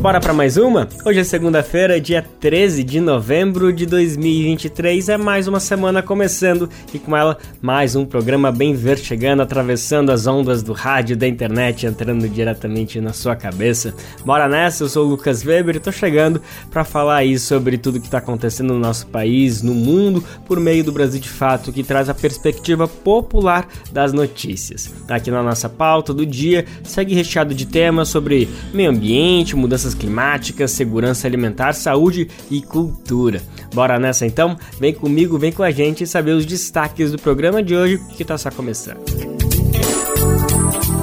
[0.00, 0.88] Bora para mais uma?
[1.04, 5.10] Hoje é segunda-feira, dia 13 de novembro de 2023.
[5.10, 10.10] É mais uma semana começando e com ela mais um programa Bem Ver chegando, atravessando
[10.10, 13.94] as ondas do rádio da internet, entrando diretamente na sua cabeça.
[14.24, 18.00] Bora nessa, eu sou o Lucas Weber e tô chegando para falar aí sobre tudo
[18.00, 21.84] que está acontecendo no nosso país, no mundo, por meio do Brasil de Fato, que
[21.84, 24.90] traz a perspectiva popular das notícias.
[25.10, 29.94] Aqui na nossa pauta do dia, segue recheado de temas sobre meio ambiente, mudanças mudanças
[29.94, 33.42] climáticas, segurança alimentar, saúde e cultura.
[33.74, 34.56] Bora nessa então?
[34.78, 38.38] Vem comigo, vem com a gente saber os destaques do programa de hoje que está
[38.38, 38.98] só começando.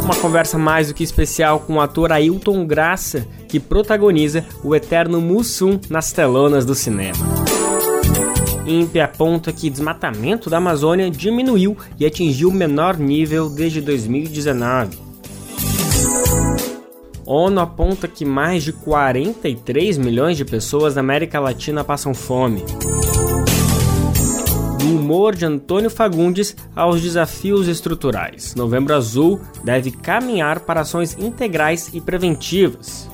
[0.03, 5.19] Uma conversa mais do que especial com o ator Ailton Graça, que protagoniza o eterno
[5.19, 7.17] Mussum nas telonas do cinema.
[8.65, 15.06] INPE aponta que desmatamento da Amazônia diminuiu e atingiu o menor nível desde 2019.
[17.27, 22.63] ONU aponta que mais de 43 milhões de pessoas na América Latina passam fome.
[24.79, 31.89] Do humor de Antônio Fagundes aos desafios estruturais, Novembro Azul deve caminhar para ações integrais
[31.93, 33.09] e preventivas.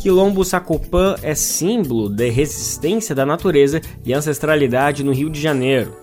[0.00, 5.94] Quilombo Sacopã é símbolo de resistência da natureza e ancestralidade no Rio de Janeiro.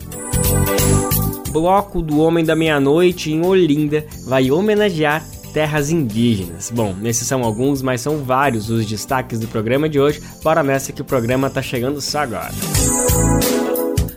[1.49, 6.71] Bloco do Homem da Meia-Noite em Olinda vai homenagear terras indígenas.
[6.71, 10.21] Bom, esses são alguns, mas são vários os destaques do programa de hoje.
[10.43, 12.51] Bora nessa que o programa tá chegando só agora.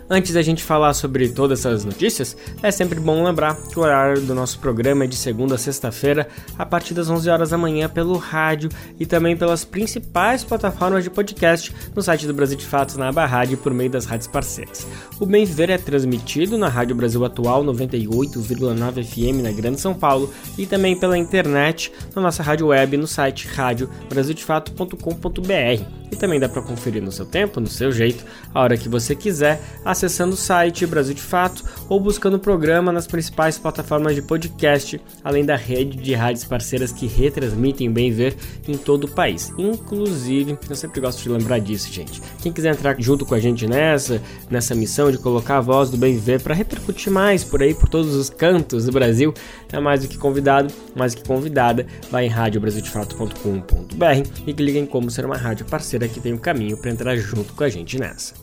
[0.08, 4.22] Antes da gente falar sobre todas essas notícias, é sempre bom lembrar que o horário
[4.22, 7.88] do nosso programa é de segunda a sexta-feira, a partir das 11 horas da manhã,
[7.88, 12.96] pelo rádio e também pelas principais plataformas de podcast no site do Brasil de Fatos
[12.96, 14.86] na aba rádio por meio das rádios parceiras.
[15.18, 20.32] O Bem Viver é transmitido na Rádio Brasil Atual 98,9 FM na Grande São Paulo
[20.56, 26.05] e também pela internet na nossa rádio web no site radiobrasildefato.com.br.
[26.10, 28.24] E também dá para conferir no seu tempo, no seu jeito,
[28.54, 32.92] a hora que você quiser acessando o site Brasil de Fato ou buscando o programa
[32.92, 38.36] nas principais plataformas de podcast, além da rede de rádios parceiras que retransmitem Bem Ver
[38.68, 39.52] em todo o país.
[39.58, 42.22] Inclusive, eu sempre gosto de lembrar disso, gente.
[42.40, 45.96] Quem quiser entrar junto com a gente nessa, nessa missão de colocar a voz do
[45.96, 49.34] Bem Ver para repercutir mais por aí, por todos os cantos do Brasil,
[49.72, 54.86] é mais do que convidado, mais do que convidada, vai em radiobrasildefato.com.br e clique em
[54.86, 57.98] como ser uma rádio parceira que tem um caminho para entrar junto com a gente
[57.98, 58.34] nessa.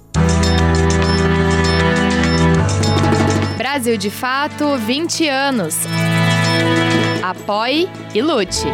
[3.57, 5.75] Brasil de Fato 20 anos.
[7.21, 8.65] Apoie e lute.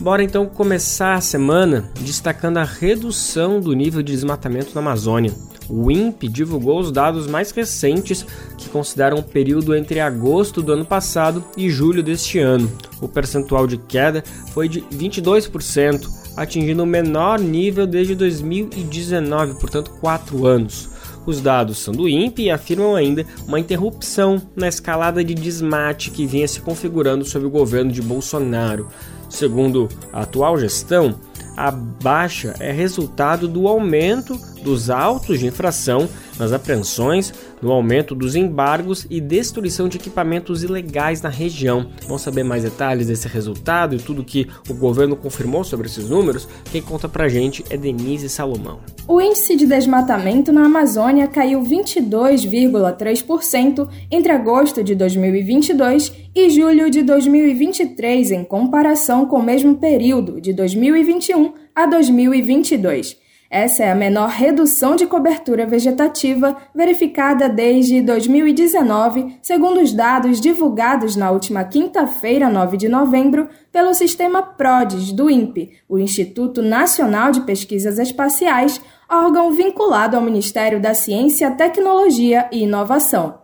[0.00, 5.32] Bora então começar a semana destacando a redução do nível de desmatamento na Amazônia.
[5.68, 8.24] O INPE divulgou os dados mais recentes
[8.58, 12.70] que consideram o período entre agosto do ano passado e julho deste ano.
[13.00, 14.22] O percentual de queda
[14.52, 20.90] foi de 22%, atingindo o menor nível desde 2019, portanto, quatro anos.
[21.26, 26.26] Os dados são do INPE e afirmam ainda uma interrupção na escalada de desmate que
[26.26, 28.88] vinha se configurando sob o governo de Bolsonaro.
[29.30, 31.18] Segundo a atual gestão,
[31.56, 36.08] a baixa é resultado do aumento dos autos de infração
[36.38, 41.86] nas apreensões, no aumento dos embargos e destruição de equipamentos ilegais na região.
[42.06, 46.48] Vamos saber mais detalhes desse resultado e tudo que o governo confirmou sobre esses números?
[46.72, 48.80] Quem conta pra gente é Denise Salomão.
[49.06, 57.02] O índice de desmatamento na Amazônia caiu 22,3% entre agosto de 2022 e julho de
[57.02, 63.23] 2023, em comparação com o mesmo período de 2021 a 2022.
[63.54, 71.14] Essa é a menor redução de cobertura vegetativa verificada desde 2019, segundo os dados divulgados
[71.14, 77.42] na última quinta-feira, 9 de novembro, pelo sistema PRODES do INPE, o Instituto Nacional de
[77.42, 83.38] Pesquisas Espaciais, órgão vinculado ao Ministério da Ciência, Tecnologia e Inovação.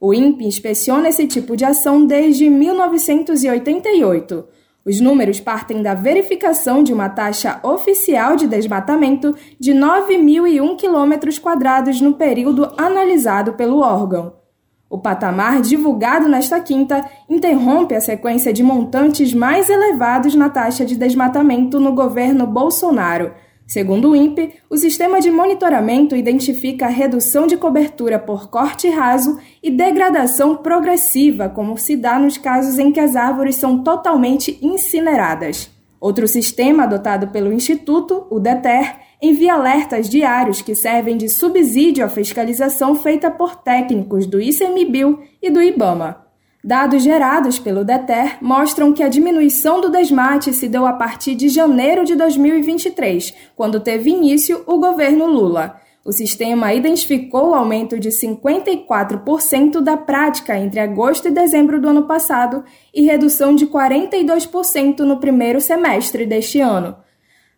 [0.00, 4.55] O INPE inspeciona esse tipo de ação desde 1988.
[4.86, 12.14] Os números partem da verificação de uma taxa oficial de desmatamento de 9.001 km no
[12.14, 14.34] período analisado pelo órgão.
[14.88, 20.94] O patamar divulgado nesta quinta interrompe a sequência de montantes mais elevados na taxa de
[20.94, 23.32] desmatamento no governo Bolsonaro.
[23.66, 29.40] Segundo o INPE, o sistema de monitoramento identifica a redução de cobertura por corte raso
[29.60, 35.68] e degradação progressiva, como se dá nos casos em que as árvores são totalmente incineradas.
[36.00, 42.08] Outro sistema adotado pelo Instituto, o DETER, envia alertas diários que servem de subsídio à
[42.08, 46.25] fiscalização feita por técnicos do ICMBio e do IBAMA.
[46.66, 51.48] Dados gerados pelo DETER mostram que a diminuição do desmate se deu a partir de
[51.48, 55.80] janeiro de 2023, quando teve início o governo Lula.
[56.04, 62.02] O sistema identificou o aumento de 54% da prática entre agosto e dezembro do ano
[62.02, 66.96] passado e redução de 42% no primeiro semestre deste ano.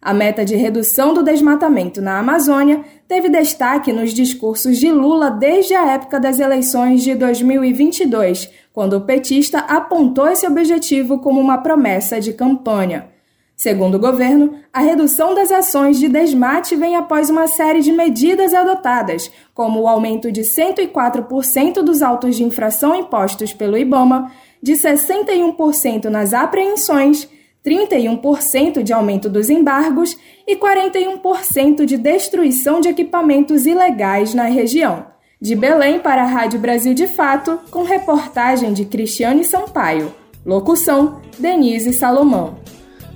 [0.01, 5.75] A meta de redução do desmatamento na Amazônia teve destaque nos discursos de Lula desde
[5.75, 12.21] a época das eleições de 2022, quando o petista apontou esse objetivo como uma promessa
[12.21, 13.09] de campanha.
[13.57, 18.55] Segundo o governo, a redução das ações de desmate vem após uma série de medidas
[18.55, 24.31] adotadas, como o aumento de 104% dos autos de infração impostos pelo IBAMA,
[24.63, 27.29] de 61% nas apreensões
[27.67, 30.17] 31% de aumento dos embargos
[30.47, 35.18] e 41% de destruição de equipamentos ilegais na região.
[35.41, 40.13] De Belém para a Rádio Brasil de Fato, com reportagem de Cristiane Sampaio.
[40.45, 42.59] Locução: Denise Salomão.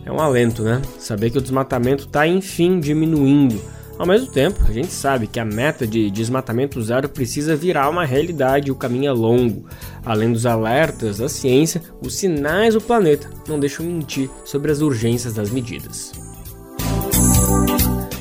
[0.05, 0.81] É um alento, né?
[0.99, 3.61] Saber que o desmatamento está enfim diminuindo
[4.03, 8.05] ao mesmo tempo, a gente sabe que a meta de desmatamento zero precisa virar uma
[8.05, 9.67] realidade e o caminho é longo.
[10.05, 15.35] Além dos alertas da ciência, os sinais do planeta não deixam mentir sobre as urgências
[15.35, 16.13] das medidas.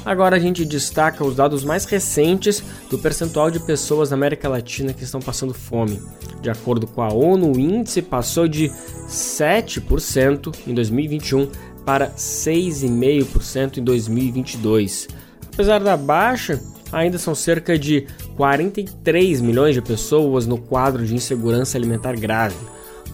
[0.04, 4.94] Agora a gente destaca os dados mais recentes do percentual de pessoas na América Latina
[4.94, 6.02] que estão passando fome.
[6.42, 8.72] De acordo com a ONU, o índice passou de
[9.08, 11.48] 7% em 2021
[11.86, 15.08] para 6,5% em 2022.
[15.54, 16.60] Apesar da baixa,
[16.92, 22.56] ainda são cerca de 43 milhões de pessoas no quadro de insegurança alimentar grave.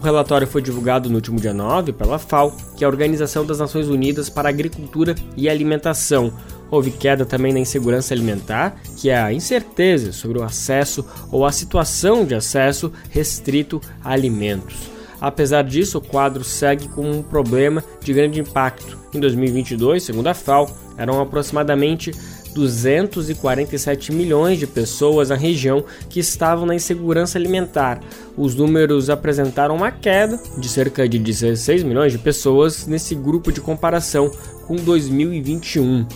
[0.00, 3.58] O relatório foi divulgado no último dia 9 pela FAO, que é a Organização das
[3.58, 6.32] Nações Unidas para a Agricultura e Alimentação.
[6.70, 11.52] Houve queda também na insegurança alimentar, que é a incerteza sobre o acesso ou a
[11.52, 14.90] situação de acesso restrito a alimentos.
[15.20, 18.96] Apesar disso, o quadro segue com um problema de grande impacto.
[19.12, 22.12] Em 2022, segundo a FAO, eram aproximadamente
[22.54, 28.00] 247 milhões de pessoas na região que estavam na insegurança alimentar.
[28.36, 33.60] Os números apresentaram uma queda de cerca de 16 milhões de pessoas nesse grupo de
[33.60, 34.30] comparação
[34.66, 36.06] com 2021.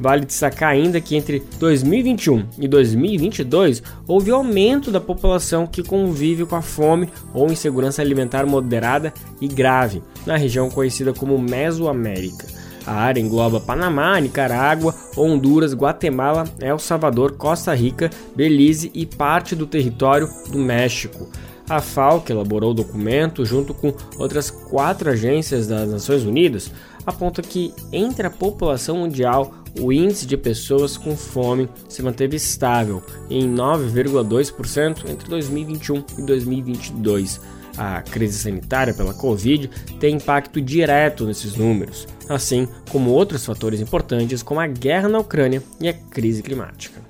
[0.00, 6.56] Vale destacar ainda que entre 2021 e 2022 houve aumento da população que convive com
[6.56, 9.12] a fome ou insegurança alimentar moderada
[9.42, 12.46] e grave na região conhecida como Mesoamérica.
[12.86, 19.66] A área engloba Panamá, Nicarágua, Honduras, Guatemala, El Salvador, Costa Rica, Belize e parte do
[19.66, 21.28] território do México.
[21.68, 26.72] A FAO, que elaborou o documento junto com outras quatro agências das Nações Unidas,
[27.10, 33.02] aponta que entre a população mundial o índice de pessoas com fome se manteve estável
[33.28, 37.40] em 9,2% entre 2021 e 2022
[37.76, 39.68] a crise sanitária pela Covid
[39.98, 45.62] tem impacto direto nesses números, assim como outros fatores importantes como a guerra na Ucrânia
[45.80, 47.09] e a crise climática.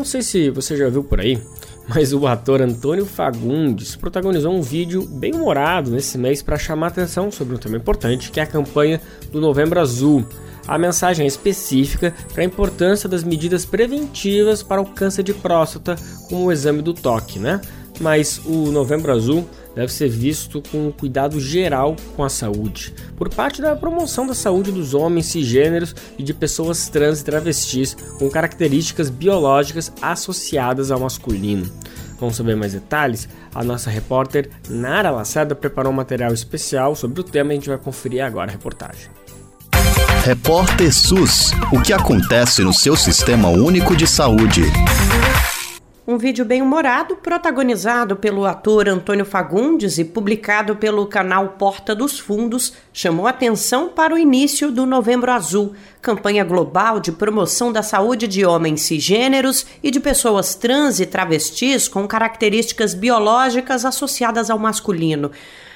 [0.00, 1.38] Não sei se você já viu por aí,
[1.86, 7.30] mas o ator Antônio Fagundes protagonizou um vídeo bem humorado nesse mês para chamar atenção
[7.30, 8.98] sobre um tema importante, que é a campanha
[9.30, 10.24] do Novembro Azul.
[10.66, 15.96] A mensagem é específica para a importância das medidas preventivas para o câncer de próstata,
[16.30, 17.60] como o exame do toque, né?
[18.00, 23.28] Mas o Novembro Azul deve ser visto com um cuidado geral com a saúde, por
[23.28, 28.28] parte da promoção da saúde dos homens cisgêneros e de pessoas trans e travestis com
[28.28, 31.70] características biológicas associadas ao masculino.
[32.18, 33.28] Vamos saber mais detalhes?
[33.54, 37.68] A nossa repórter Nara Lacerda preparou um material especial sobre o tema e a gente
[37.68, 39.08] vai conferir agora a reportagem.
[40.24, 44.64] Repórter SUS: O que acontece no seu sistema único de saúde?
[46.10, 52.72] Um vídeo bem-humorado, protagonizado pelo ator Antônio Fagundes e publicado pelo canal Porta dos Fundos,
[52.92, 58.44] chamou atenção para o início do Novembro Azul, campanha global de promoção da saúde de
[58.44, 65.30] homens cisgêneros e de pessoas trans e travestis com características biológicas associadas ao masculino.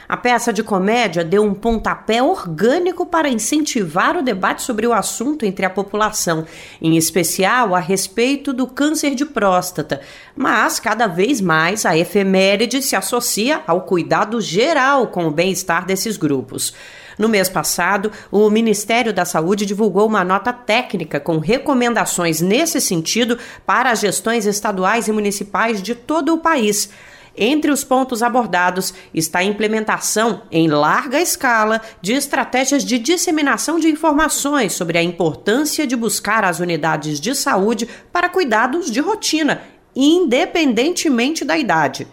[0.08, 5.46] A peça de comédia deu um pontapé orgânico para incentivar o debate sobre o assunto
[5.46, 6.44] entre a população,
[6.80, 10.00] em especial a respeito do câncer de próstata.
[10.36, 16.18] Mas, cada vez mais, a efeméride se associa ao cuidado geral com o bem-estar desses
[16.18, 16.74] grupos.
[17.18, 23.38] No mês passado, o Ministério da Saúde divulgou uma nota técnica com recomendações nesse sentido
[23.64, 26.90] para as gestões estaduais e municipais de todo o país.
[27.36, 33.88] Entre os pontos abordados está a implementação, em larga escala, de estratégias de disseminação de
[33.88, 39.62] informações sobre a importância de buscar as unidades de saúde para cuidados de rotina,
[39.96, 42.06] independentemente da idade.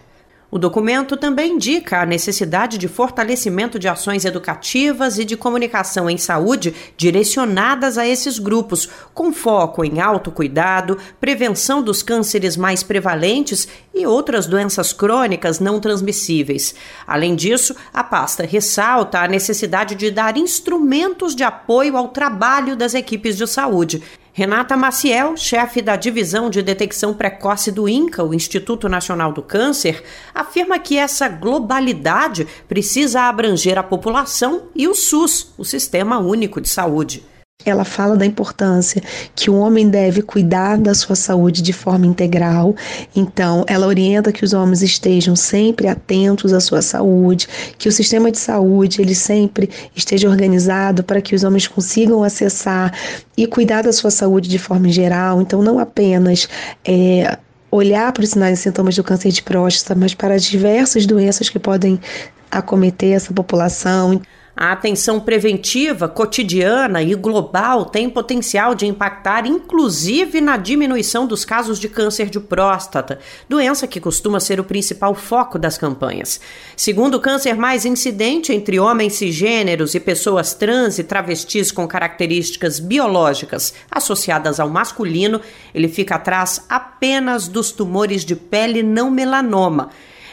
[0.54, 6.18] O documento também indica a necessidade de fortalecimento de ações educativas e de comunicação em
[6.18, 14.04] saúde direcionadas a esses grupos, com foco em autocuidado, prevenção dos cânceres mais prevalentes e
[14.04, 16.74] outras doenças crônicas não transmissíveis.
[17.06, 22.92] Além disso, a pasta ressalta a necessidade de dar instrumentos de apoio ao trabalho das
[22.92, 24.02] equipes de saúde
[24.34, 30.02] Renata Maciel, chefe da Divisão de Detecção Precoce do INCA, o Instituto Nacional do Câncer,
[30.34, 36.70] afirma que essa globalidade precisa abranger a população e o SUS, o Sistema Único de
[36.70, 37.22] Saúde.
[37.64, 39.00] Ela fala da importância
[39.34, 42.74] que o homem deve cuidar da sua saúde de forma integral.
[43.14, 48.30] Então, ela orienta que os homens estejam sempre atentos à sua saúde, que o sistema
[48.30, 52.92] de saúde ele sempre esteja organizado para que os homens consigam acessar
[53.36, 55.40] e cuidar da sua saúde de forma geral.
[55.40, 56.48] Então, não apenas
[56.84, 57.38] é,
[57.70, 61.48] olhar para os sinais e sintomas do câncer de próstata, mas para as diversas doenças
[61.48, 62.00] que podem
[62.50, 64.20] acometer essa população.
[64.54, 71.78] A atenção preventiva, cotidiana e global tem potencial de impactar inclusive na diminuição dos casos
[71.78, 73.18] de câncer de próstata,
[73.48, 76.38] doença que costuma ser o principal foco das campanhas.
[76.76, 82.78] Segundo o câncer mais incidente entre homens cisgêneros e pessoas trans e travestis com características
[82.78, 85.40] biológicas associadas ao masculino,
[85.74, 89.88] ele fica atrás apenas dos tumores de pele não melanoma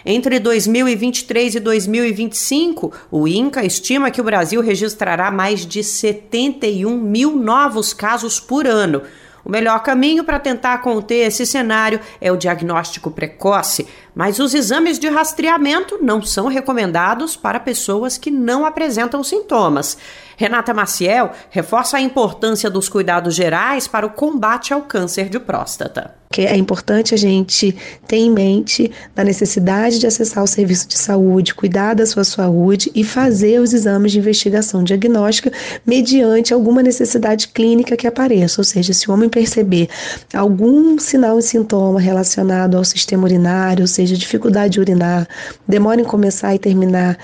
[0.06, 7.36] entre 2023 e 2025, o INCA estima que o Brasil registrará mais de 71 mil
[7.36, 9.02] novos casos por ano.
[9.44, 13.88] O melhor caminho para tentar conter esse cenário é o diagnóstico precoce,
[14.20, 19.98] mas os exames de rastreamento não são recomendados para pessoas que não apresentam sintomas.
[20.36, 26.20] Renata Maciel reforça a importância dos cuidados gerais para o combate ao câncer de próstata
[26.32, 27.76] que é importante a gente
[28.08, 32.92] ter em mente a necessidade de acessar o serviço de saúde, cuidar da sua saúde
[32.94, 35.52] e fazer os exames de investigação diagnóstica
[35.84, 38.62] mediante alguma necessidade clínica que apareça.
[38.62, 39.90] Ou seja, se o homem perceber
[40.32, 45.28] algum sinal e sintoma relacionado ao sistema urinário, ou seja, dificuldade de urinar,
[45.68, 47.18] demora em começar e terminar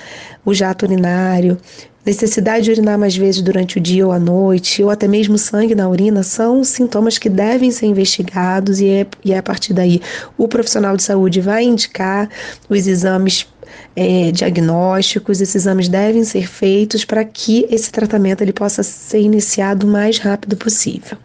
[0.46, 1.58] o jato urinário,
[2.06, 5.74] necessidade de urinar mais vezes durante o dia ou a noite, ou até mesmo sangue
[5.74, 10.02] na urina, são sintomas que devem ser investigados e é, e é a partir daí
[10.38, 12.30] o profissional de saúde vai indicar
[12.70, 13.48] os exames
[13.96, 19.88] é, diagnósticos, esses exames devem ser feitos para que esse tratamento ele possa ser iniciado
[19.88, 21.18] o mais rápido possível.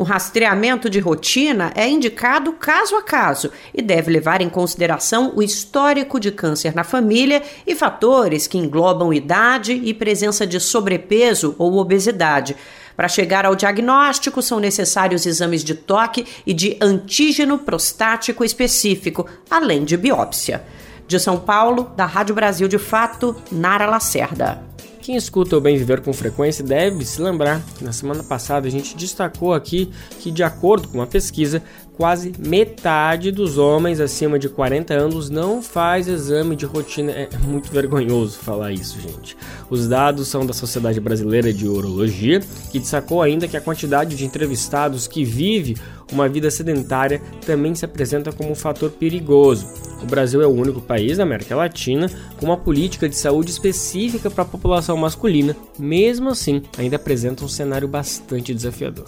[0.00, 5.42] O rastreamento de rotina é indicado caso a caso e deve levar em consideração o
[5.42, 11.76] histórico de câncer na família e fatores que englobam idade e presença de sobrepeso ou
[11.76, 12.56] obesidade.
[12.96, 19.84] Para chegar ao diagnóstico, são necessários exames de toque e de antígeno prostático específico, além
[19.84, 20.62] de biópsia.
[21.06, 24.62] De São Paulo, da Rádio Brasil de Fato, Nara Lacerda.
[25.02, 28.70] Quem escuta o Bem Viver com frequência deve se lembrar que na semana passada a
[28.70, 29.90] gente destacou aqui
[30.20, 31.62] que, de acordo com uma pesquisa,
[32.00, 37.12] quase metade dos homens acima de 40 anos não faz exame de rotina.
[37.12, 39.36] É muito vergonhoso falar isso, gente.
[39.68, 42.40] Os dados são da Sociedade Brasileira de Urologia,
[42.70, 45.76] que destacou ainda que a quantidade de entrevistados que vive
[46.10, 49.68] uma vida sedentária também se apresenta como um fator perigoso.
[50.02, 54.30] O Brasil é o único país da América Latina com uma política de saúde específica
[54.30, 59.04] para a população masculina, mesmo assim, ainda apresenta um cenário bastante desafiador.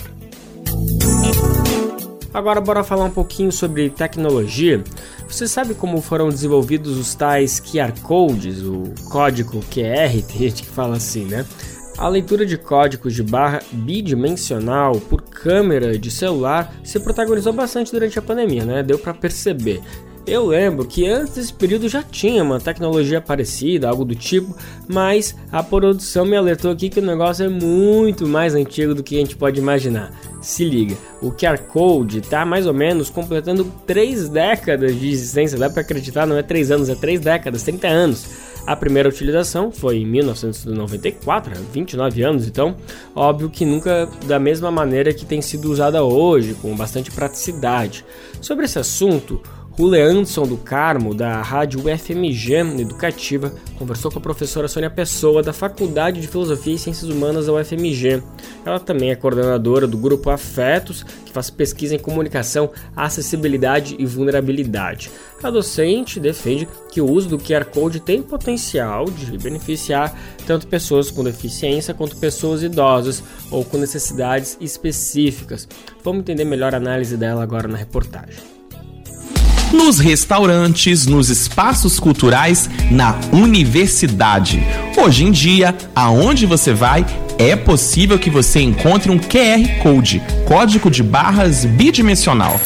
[2.35, 4.83] Agora bora falar um pouquinho sobre tecnologia.
[5.29, 10.69] Você sabe como foram desenvolvidos os tais QR Codes, o código QR, tem gente que
[10.69, 11.45] fala assim, né?
[11.99, 18.19] A leitura de códigos de barra bidimensional por câmera de celular se protagonizou bastante durante
[18.19, 18.83] a pandemia, né?
[18.83, 19.83] Deu para perceber.
[20.25, 25.35] Eu lembro que antes desse período já tinha uma tecnologia parecida, algo do tipo, mas
[25.51, 29.19] a produção me alertou aqui que o negócio é muito mais antigo do que a
[29.19, 30.13] gente pode imaginar.
[30.41, 35.69] Se liga, o QR Code está mais ou menos completando três décadas de existência, dá
[35.69, 38.27] para acreditar, não é três anos, é três décadas, 30 anos.
[38.65, 42.77] A primeira utilização foi em 1994, 29 anos, então
[43.13, 48.05] óbvio que nunca da mesma maneira que tem sido usada hoje, com bastante praticidade.
[48.41, 49.43] Sobre esse assunto,
[49.79, 56.21] Ruleanson do Carmo, da rádio UFMG Educativa, conversou com a professora Sônia Pessoa, da Faculdade
[56.21, 58.23] de Filosofia e Ciências Humanas da UFMG.
[58.67, 65.11] Ela também é coordenadora do grupo Afetos, que faz pesquisa em comunicação, acessibilidade e vulnerabilidade.
[65.43, 70.15] A docente defende que o uso do QR Code tem potencial de beneficiar
[70.47, 75.67] tanto pessoas com deficiência quanto pessoas idosas ou com necessidades específicas.
[76.05, 78.52] Vamos entender melhor a análise dela agora na reportagem
[79.73, 84.63] nos restaurantes, nos espaços culturais, na universidade.
[84.97, 87.05] Hoje em dia, aonde você vai,
[87.39, 92.61] é possível que você encontre um QR Code, código de barras bidimensional.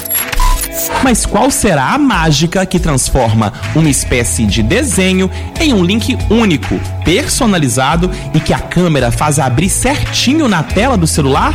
[1.02, 6.78] Mas qual será a mágica que transforma uma espécie de desenho em um link único,
[7.04, 11.54] personalizado e que a câmera faz abrir certinho na tela do celular?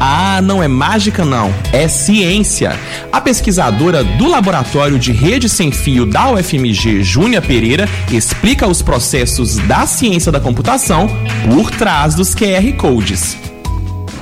[0.00, 2.78] Ah, não é mágica não, é ciência.
[3.12, 9.56] A pesquisadora do Laboratório de Rede Sem Fio da UFMG, Júnia Pereira, explica os processos
[9.56, 11.08] da ciência da computação
[11.50, 13.36] por trás dos QR Codes.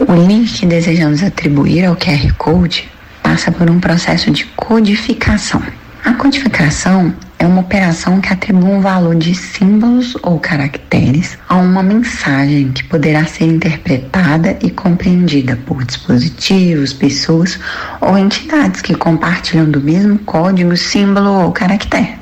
[0.01, 2.89] O link que desejamos atribuir ao QR Code
[3.23, 5.63] passa por um processo de codificação.
[6.05, 11.83] A codificação é uma operação que atribui um valor de símbolos ou caracteres a uma
[11.83, 17.59] mensagem que poderá ser interpretada e compreendida por dispositivos, pessoas
[18.01, 22.15] ou entidades que compartilham do mesmo código, símbolo ou caractere.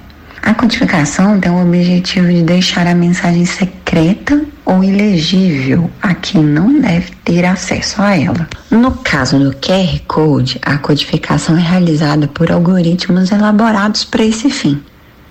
[0.42, 6.80] A codificação tem o objetivo de deixar a mensagem secreta ou ilegível a quem não
[6.80, 8.46] deve ter acesso a ela.
[8.70, 14.82] No caso do QR Code, a codificação é realizada por algoritmos elaborados para esse fim.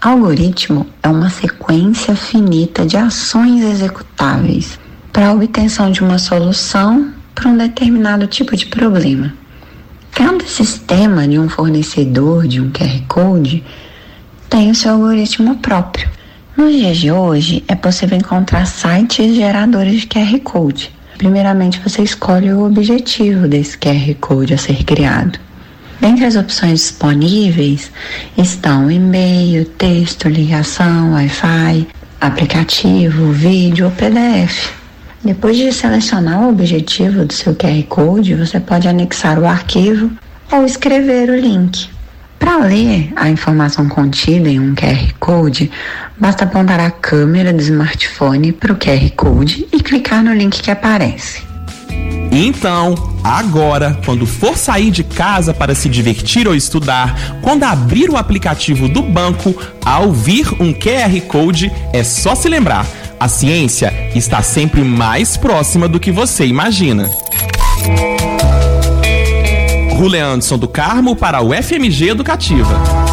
[0.04, 4.78] Algoritmo é uma sequência finita de ações executáveis
[5.14, 9.34] para a obtenção de uma solução para um determinado tipo de problema.
[10.12, 13.64] Cada sistema de um fornecedor de um QR Code
[14.50, 16.10] tem o seu algoritmo próprio.
[16.58, 20.92] Nos dias de hoje, é possível encontrar sites geradores de QR Code.
[21.18, 25.40] Primeiramente, você escolhe o objetivo desse QR Code a ser criado.
[26.00, 27.92] Dentre as opções disponíveis
[28.38, 31.88] estão e-mail, texto, ligação, Wi-Fi,
[32.20, 34.74] aplicativo, vídeo ou PDF.
[35.24, 40.12] Depois de selecionar o objetivo do seu QR Code, você pode anexar o arquivo
[40.52, 41.90] ou escrever o link.
[42.38, 45.72] Para ler a informação contida em um QR Code,
[46.18, 50.70] basta apontar a câmera do smartphone para o QR Code e clicar no link que
[50.70, 51.53] aparece.
[52.32, 58.18] Então, agora, quando for sair de casa para se divertir ou estudar, quando abrir o
[58.18, 62.88] aplicativo do banco, ao vir um QR Code, é só se lembrar:
[63.20, 67.10] a ciência está sempre mais próxima do que você imagina.
[69.92, 73.13] Ruleandson do Carmo para o FMG Educativa.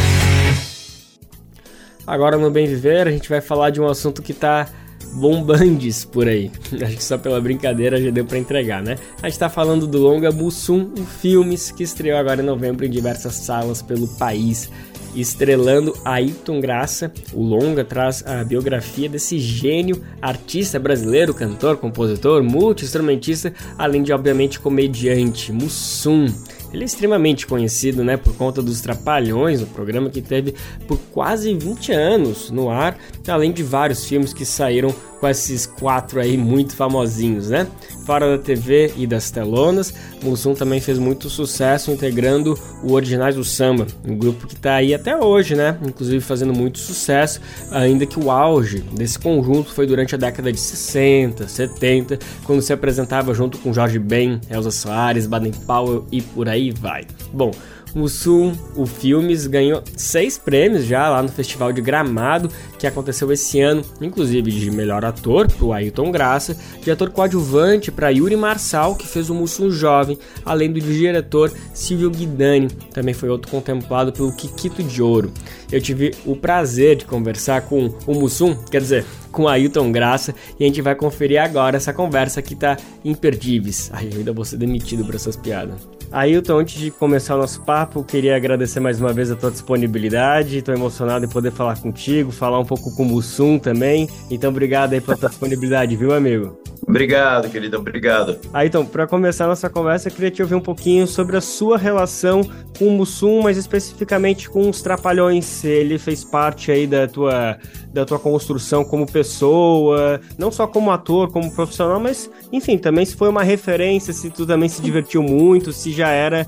[2.05, 4.67] Agora no Bem Viver a gente vai falar de um assunto que tá
[5.13, 6.51] bombandes por aí.
[6.81, 8.97] Acho que só pela brincadeira já deu para entregar, né?
[9.21, 12.89] A gente tá falando do longa Mussum, um filmes que estreou agora em novembro em
[12.89, 14.69] diversas salas pelo país.
[15.13, 23.53] Estrelando Ayrton Graça, o longa traz a biografia desse gênio, artista brasileiro, cantor, compositor, multi-instrumentista,
[23.77, 26.27] além de obviamente comediante, Mussum.
[26.73, 30.55] Ele é extremamente conhecido, né, por conta dos Trapalhões, o programa que teve
[30.87, 36.19] por quase 20 anos no ar, além de vários filmes que saíram com esses quatro
[36.19, 37.67] aí muito famosinhos, né?
[38.07, 43.43] Fora da TV e das telonas, Mussum também fez muito sucesso integrando o Originais do
[43.43, 45.77] Samba, um grupo que está aí até hoje, né?
[45.85, 50.59] Inclusive fazendo muito sucesso, ainda que o auge desse conjunto foi durante a década de
[50.59, 56.49] 60, 70, quando se apresentava junto com Jorge Ben, Elza Soares, Baden Powell e por
[56.49, 57.05] aí vai.
[57.31, 57.51] Bom,
[57.93, 62.49] Mussum, o Filmes, ganhou seis prêmios já lá no Festival de Gramado,
[62.79, 67.91] que aconteceu esse ano, inclusive de melhor ator para o Ailton Graça, de ator coadjuvante
[67.91, 73.29] para Yuri Marçal, que fez o Mussum jovem, além do diretor Silvio Guidani, também foi
[73.29, 75.31] outro contemplado pelo Kikito de Ouro.
[75.71, 80.63] Eu tive o prazer de conversar com o Mussum, quer dizer, com Ailton Graça, e
[80.63, 83.89] a gente vai conferir agora essa conversa que tá imperdíveis.
[83.93, 86.00] Ai, ainda vou ser demitido por essas piadas.
[86.11, 90.57] Ailton, antes de começar o nosso papo, queria agradecer mais uma vez a tua disponibilidade.
[90.57, 94.09] Estou emocionado em poder falar contigo, falar um pouco com o Mussum também.
[94.29, 96.59] Então, obrigado aí pela tua disponibilidade, viu, amigo?
[96.85, 98.37] Obrigado, querido, obrigado.
[98.51, 101.77] Ailton, para começar a nossa conversa, eu queria te ouvir um pouquinho sobre a sua
[101.77, 102.41] relação
[102.77, 105.63] com o Mussum, mas especificamente com os Trapalhões.
[105.63, 107.57] Ele fez parte aí da tua
[107.93, 113.15] da tua construção como pessoa, não só como ator, como profissional, mas enfim, também se
[113.15, 116.47] foi uma referência, se tu também se divertiu muito, se já era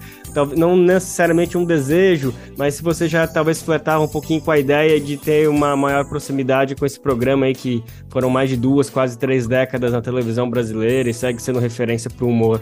[0.56, 5.00] não necessariamente um desejo, mas se você já talvez flertava um pouquinho com a ideia
[5.00, 9.18] de ter uma maior proximidade com esse programa aí que foram mais de duas, quase
[9.18, 12.62] três décadas na televisão brasileira e segue sendo referência para o humor.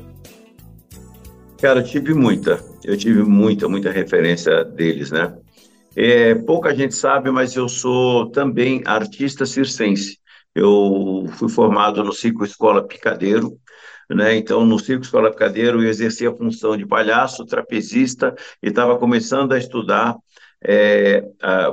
[1.62, 5.34] Cara, eu tive muita, eu tive muita, muita referência deles, né?
[5.96, 10.18] É, pouca gente sabe, mas eu sou também artista circense.
[10.56, 13.58] Eu fui formado no Circo Escola Picadeiro,
[14.16, 14.36] né?
[14.36, 19.54] Então, no Circo Escola Picadeiro, eu exerci a função de palhaço, trapezista, e estava começando
[19.54, 20.16] a estudar
[20.64, 21.22] é,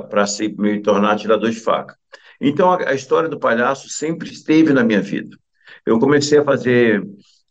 [0.09, 0.25] para
[0.57, 1.95] me tornar tirador de faca.
[2.41, 5.37] Então, a, a, história do palhaço sempre esteve na minha vida.
[5.85, 7.03] Eu comecei a fazer,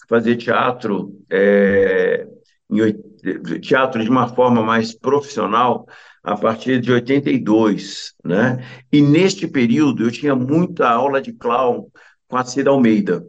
[0.09, 2.27] fazer teatro, é,
[2.71, 5.87] em, teatro de uma forma mais profissional
[6.23, 8.65] a partir de 82, né?
[8.93, 11.87] E neste período eu tinha muita aula de clown
[12.27, 13.25] com a Cida Almeida.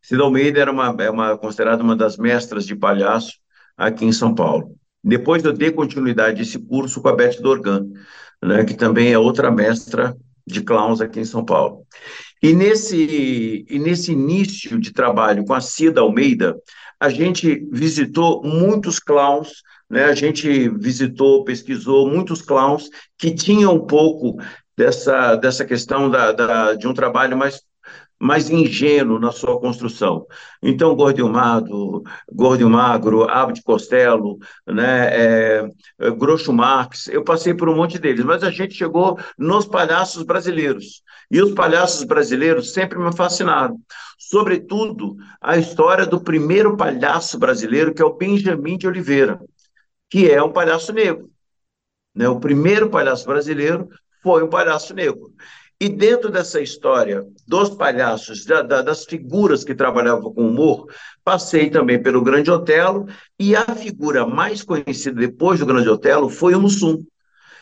[0.00, 3.32] Cida Almeida era uma, é uma considerada uma das mestras de palhaço
[3.76, 4.74] aqui em São Paulo.
[5.02, 7.86] Depois eu dei continuidade a esse curso com a Beth Dorgan,
[8.42, 11.86] né, que também é outra mestra de clowns aqui em São Paulo.
[12.42, 16.56] E nesse, e nesse início de trabalho com a Cida Almeida,
[17.00, 20.04] a gente visitou muitos clowns né?
[20.04, 24.36] A gente visitou, pesquisou muitos clowns que tinham um pouco
[24.76, 27.62] dessa, dessa questão da, da, de um trabalho mais
[28.20, 30.26] mais ingênuo na sua construção.
[30.62, 35.70] Então, Gordo Magro, Gordo Magro, Abde Costello, né, é,
[36.00, 40.24] é, Groucho Marx, eu passei por um monte deles, mas a gente chegou nos palhaços
[40.24, 41.02] brasileiros.
[41.30, 43.78] E os palhaços brasileiros sempre me fascinaram.
[44.18, 49.38] Sobretudo, a história do primeiro palhaço brasileiro, que é o Benjamin de Oliveira
[50.08, 51.30] que é um palhaço negro.
[52.14, 52.28] Né?
[52.28, 53.88] O primeiro palhaço brasileiro
[54.22, 55.32] foi um palhaço negro.
[55.80, 60.86] E dentro dessa história dos palhaços, da, da, das figuras que trabalhavam com humor,
[61.24, 63.06] passei também pelo Grande Otelo,
[63.38, 67.04] e a figura mais conhecida depois do Grande Otelo foi o Mussum.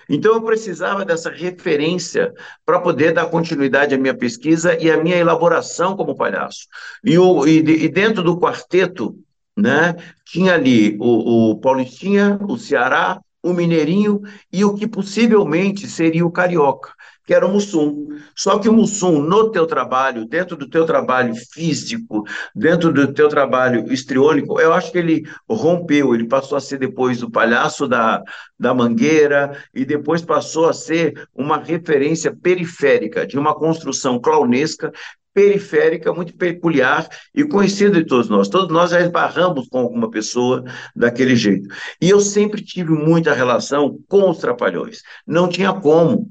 [0.08, 2.32] Então eu precisava dessa referência
[2.64, 6.68] para poder dar continuidade à minha pesquisa e à minha elaboração como palhaço.
[7.04, 9.14] E, o, e, e dentro do quarteto
[9.56, 9.96] né?
[10.24, 14.20] Tinha ali o, o Paulistinha, o Ceará, o Mineirinho
[14.52, 16.92] e o que possivelmente seria o Carioca,
[17.26, 18.06] que era o Mussum.
[18.34, 23.28] Só que o Mussum, no teu trabalho, dentro do teu trabalho físico, dentro do teu
[23.28, 28.22] trabalho histriônico, eu acho que ele rompeu, ele passou a ser depois o palhaço da,
[28.58, 34.92] da Mangueira e depois passou a ser uma referência periférica de uma construção clownesca
[35.36, 38.48] periférica, muito peculiar e conhecida de todos nós.
[38.48, 40.64] Todos nós já esbarramos com alguma pessoa
[40.96, 41.68] daquele jeito.
[42.00, 45.02] E eu sempre tive muita relação com os Trapalhões.
[45.26, 46.26] Não tinha como.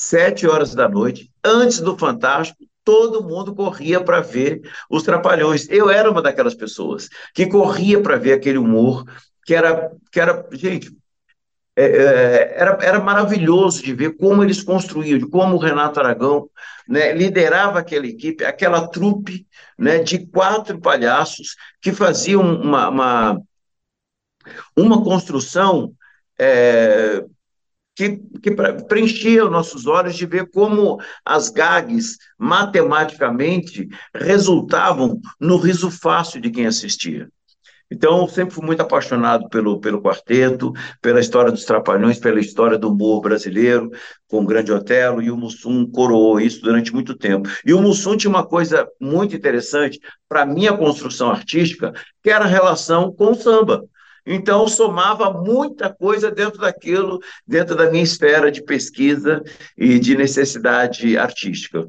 [0.00, 5.68] Sete horas da noite, antes do Fantástico, todo mundo corria para ver os Trapalhões.
[5.68, 9.04] Eu era uma daquelas pessoas que corria para ver aquele humor
[9.44, 10.90] que era, que era, gente,
[11.76, 16.48] é, é, era, era maravilhoso de ver como eles construíam, como o Renato Aragão
[16.88, 19.46] né, liderava aquela equipe, aquela trupe
[19.78, 23.42] né, de quatro palhaços que faziam uma, uma,
[24.74, 25.92] uma construção
[26.38, 27.22] é,
[28.00, 28.50] que, que
[28.88, 36.50] preenchia os nossos olhos de ver como as gags, matematicamente, resultavam no riso fácil de
[36.50, 37.28] quem assistia.
[37.92, 42.88] Então, sempre fui muito apaixonado pelo, pelo quarteto, pela história dos Trapalhões, pela história do
[42.88, 43.90] humor brasileiro,
[44.28, 47.50] com o Grande Otelo, e o Mussum coroou isso durante muito tempo.
[47.66, 52.44] E o Mussum tinha uma coisa muito interessante para a minha construção artística, que era
[52.44, 53.84] a relação com o samba.
[54.32, 59.42] Então, somava muita coisa dentro daquilo, dentro da minha esfera de pesquisa
[59.76, 61.88] e de necessidade artística.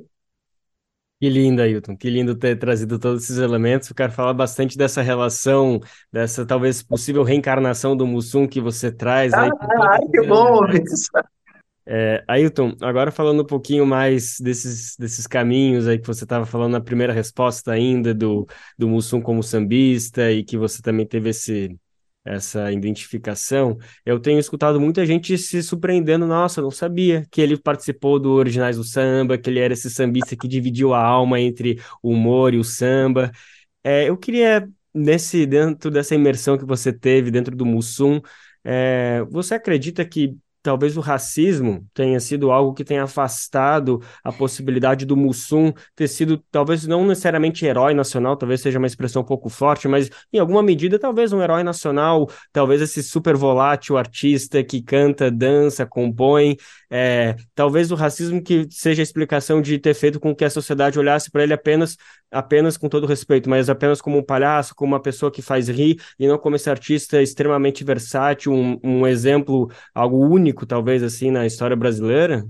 [1.19, 1.95] Que lindo, Ailton.
[1.95, 3.87] Que lindo ter trazido todos esses elementos.
[3.87, 5.79] Eu quero falar bastante dessa relação,
[6.11, 9.31] dessa talvez possível reencarnação do Mussum que você traz.
[9.35, 10.61] Aí, ah, que bom,
[11.85, 16.71] é, Ailton, agora falando um pouquinho mais desses, desses caminhos aí que você estava falando
[16.71, 21.77] na primeira resposta ainda do, do Mussum como sambista e que você também teve esse,
[22.23, 28.19] essa identificação, eu tenho escutado muita gente se surpreendendo, nossa, não sabia que ele participou
[28.19, 32.11] do Originais do Samba, que ele era esse sambista que dividiu a alma entre o
[32.11, 33.31] humor e o samba.
[33.83, 38.21] É, eu queria, nesse dentro dessa imersão que você teve dentro do Mussum,
[38.63, 45.05] é, você acredita que talvez o racismo tenha sido algo que tenha afastado a possibilidade
[45.05, 49.49] do Mussum ter sido, talvez não necessariamente herói nacional, talvez seja uma expressão um pouco
[49.49, 54.81] forte, mas em alguma medida talvez um herói nacional, talvez esse super volátil artista que
[54.81, 56.57] canta, dança, compõe,
[56.89, 60.99] é, talvez o racismo que seja a explicação de ter feito com que a sociedade
[60.99, 61.97] olhasse para ele apenas
[62.31, 66.01] apenas com todo respeito, mas apenas como um palhaço, como uma pessoa que faz rir,
[66.17, 71.45] e não como esse artista extremamente versátil, um, um exemplo, algo único, talvez, assim, na
[71.45, 72.45] história brasileira?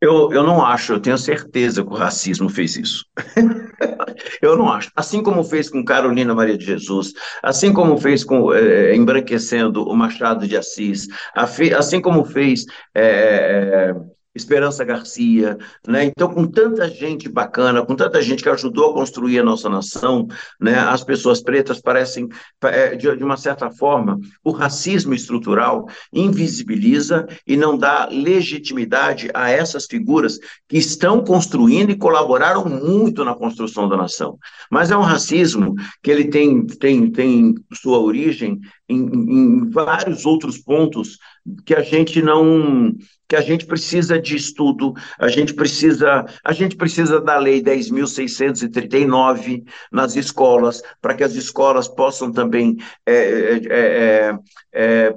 [0.00, 3.06] Eu, eu não acho, eu tenho certeza que o racismo fez isso.
[4.42, 4.90] eu não acho.
[4.94, 9.96] Assim como fez com Carolina Maria de Jesus, assim como fez com é, embranquecendo o
[9.96, 13.94] Machado de Assis, assim como fez é,
[14.36, 16.04] Esperança Garcia, né?
[16.04, 20.28] Então, com tanta gente bacana, com tanta gente que ajudou a construir a nossa nação,
[20.60, 20.78] né?
[20.78, 22.28] As pessoas pretas parecem,
[22.64, 29.86] é, de uma certa forma, o racismo estrutural invisibiliza e não dá legitimidade a essas
[29.86, 34.38] figuras que estão construindo e colaboraram muito na construção da nação.
[34.70, 40.58] Mas é um racismo que ele tem, tem, tem sua origem em, em vários outros
[40.58, 41.18] pontos
[41.64, 42.94] que a gente não
[43.28, 49.64] que a gente precisa de estudo, a gente precisa, a gente precisa da lei 10.639
[49.90, 54.32] nas escolas, para que as escolas possam também é, é, é,
[54.72, 55.12] é,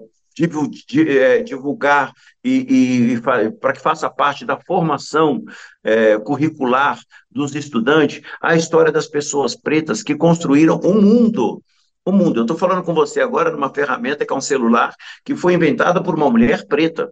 [1.08, 2.12] é divulgar
[2.44, 5.44] e, e para que faça parte da formação
[5.84, 11.62] é, curricular dos estudantes a história das pessoas pretas que construíram o mundo
[12.10, 12.40] o mundo.
[12.40, 14.94] Eu estou falando com você agora numa ferramenta que é um celular
[15.24, 17.12] que foi inventada por uma mulher preta.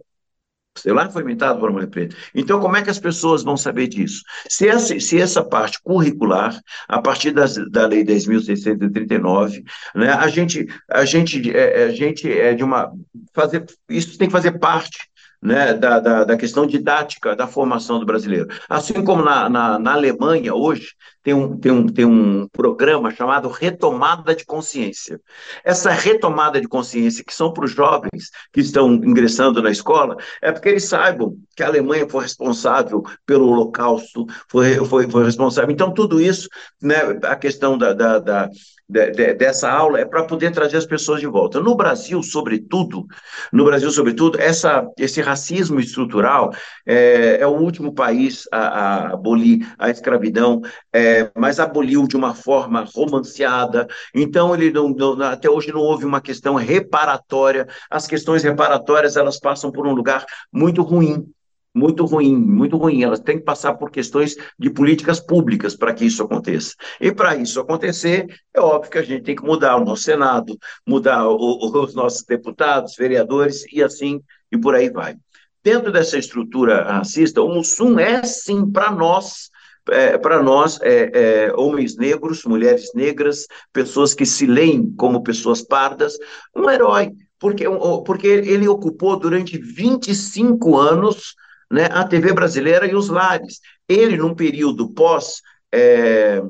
[0.76, 2.16] O celular foi inventado por uma mulher preta.
[2.34, 4.22] Então, como é que as pessoas vão saber disso?
[4.48, 10.66] Se essa, se essa parte curricular, a partir das, da Lei 10.639, né, a gente,
[10.88, 12.92] a gente, é, a gente é de uma.
[13.34, 14.98] Fazer, isso tem que fazer parte
[15.40, 18.48] né, da, da, da, questão didática da formação do brasileiro.
[18.68, 23.48] Assim como na, na, na, Alemanha, hoje, tem um, tem, um, tem um programa chamado
[23.48, 25.20] Retomada de Consciência.
[25.64, 30.50] Essa retomada de consciência, que são para os jovens que estão ingressando na escola, é
[30.50, 35.70] porque eles saibam que a Alemanha foi responsável pelo Holocausto, foi, foi, foi responsável.
[35.70, 36.48] Então, tudo isso,
[36.82, 38.50] né, a questão da, da, da
[38.88, 41.60] de, de, dessa aula é para poder trazer as pessoas de volta.
[41.60, 43.06] No Brasil, sobretudo,
[43.52, 46.52] no Brasil, sobretudo, essa, esse racismo estrutural
[46.86, 52.34] é, é o último país a, a, abolir a escravidão, é, mas aboliu de uma
[52.34, 53.86] forma romanceada.
[54.14, 57.66] Então, ele não, não, até hoje não houve uma questão reparatória.
[57.90, 61.26] As questões reparatórias elas passam por um lugar muito ruim
[61.74, 63.02] muito ruim, muito ruim.
[63.02, 66.74] Elas têm que passar por questões de políticas públicas para que isso aconteça.
[67.00, 70.56] E para isso acontecer, é óbvio que a gente tem que mudar o nosso Senado,
[70.86, 75.16] mudar o, os nossos deputados, vereadores e assim e por aí vai.
[75.62, 79.50] Dentro dessa estrutura racista, o Mussum é sim para nós
[79.90, 85.62] é, para nós, é, é, homens negros, mulheres negras, pessoas que se leem como pessoas
[85.62, 86.18] pardas,
[86.54, 87.64] um herói, porque,
[88.04, 91.34] porque ele ocupou durante 25 anos
[91.70, 93.60] né, a TV brasileira e os lares.
[93.88, 95.42] Ele, num período pós.
[95.72, 96.40] É,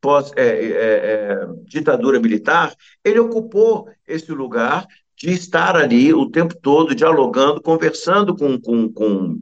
[0.00, 6.54] pós é, é, é, ditadura militar, ele ocupou esse lugar de estar ali o tempo
[6.54, 9.40] todo dialogando, conversando com, com, com,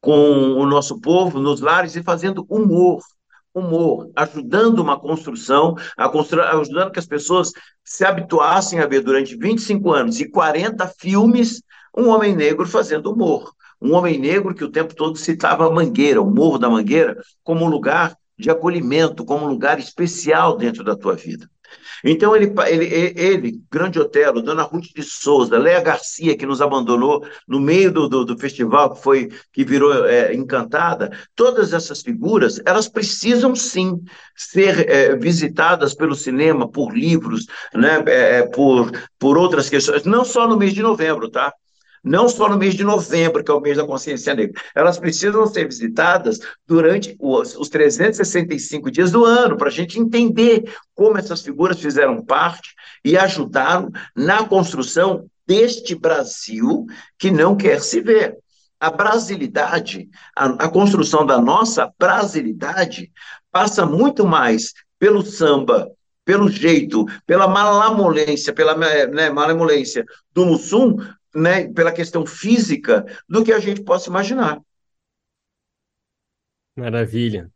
[0.00, 3.00] com o nosso povo nos lares e fazendo humor,
[3.54, 5.74] humor, ajudando uma construção,
[6.12, 6.42] constru...
[6.42, 7.50] ajudando que as pessoas
[7.82, 11.62] se habituassem a ver durante 25 anos e 40 filmes
[11.96, 13.54] um homem negro fazendo humor
[13.84, 17.66] um homem negro que o tempo todo citava a Mangueira, o Morro da Mangueira, como
[17.66, 21.48] um lugar de acolhimento, como um lugar especial dentro da tua vida.
[22.02, 27.26] Então, ele, ele, ele, Grande Otelo, Dona Ruth de Souza, Léa Garcia, que nos abandonou
[27.48, 32.60] no meio do, do, do festival, que foi que virou é, Encantada, todas essas figuras,
[32.66, 34.02] elas precisam sim
[34.36, 40.24] ser é, visitadas pelo cinema, por livros, né, é, é por, por outras questões, não
[40.24, 41.52] só no mês de novembro, tá?
[42.04, 44.60] Não só no mês de novembro, que é o mês da consciência negra.
[44.74, 50.70] Elas precisam ser visitadas durante os, os 365 dias do ano, para a gente entender
[50.94, 56.86] como essas figuras fizeram parte e ajudaram na construção deste Brasil
[57.18, 58.36] que não quer se ver.
[58.78, 63.10] A brasilidade, a, a construção da nossa brasilidade,
[63.50, 65.90] passa muito mais pelo samba,
[66.24, 70.96] pelo jeito, pela malamolência, pela né, malemolência do Mussum,
[71.34, 74.60] né, pela questão física, do que a gente possa imaginar.
[76.76, 77.50] Maravilha.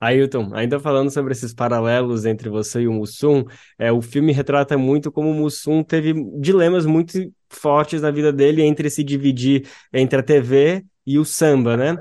[0.00, 3.44] Ailton, ainda falando sobre esses paralelos entre você e o Mussum,
[3.78, 7.18] é, o filme retrata muito como o Mussum teve dilemas muito
[7.50, 11.98] fortes na vida dele entre se dividir entre a TV e o samba, né?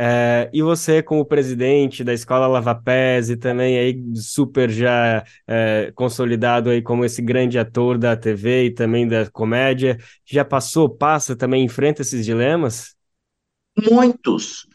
[0.00, 5.90] É, e você, como presidente da Escola Lava Pés e também aí super já é,
[5.94, 11.34] consolidado aí como esse grande ator da TV e também da comédia, já passou, passa
[11.36, 12.96] também, enfrenta esses dilemas?
[13.90, 14.67] Muitos,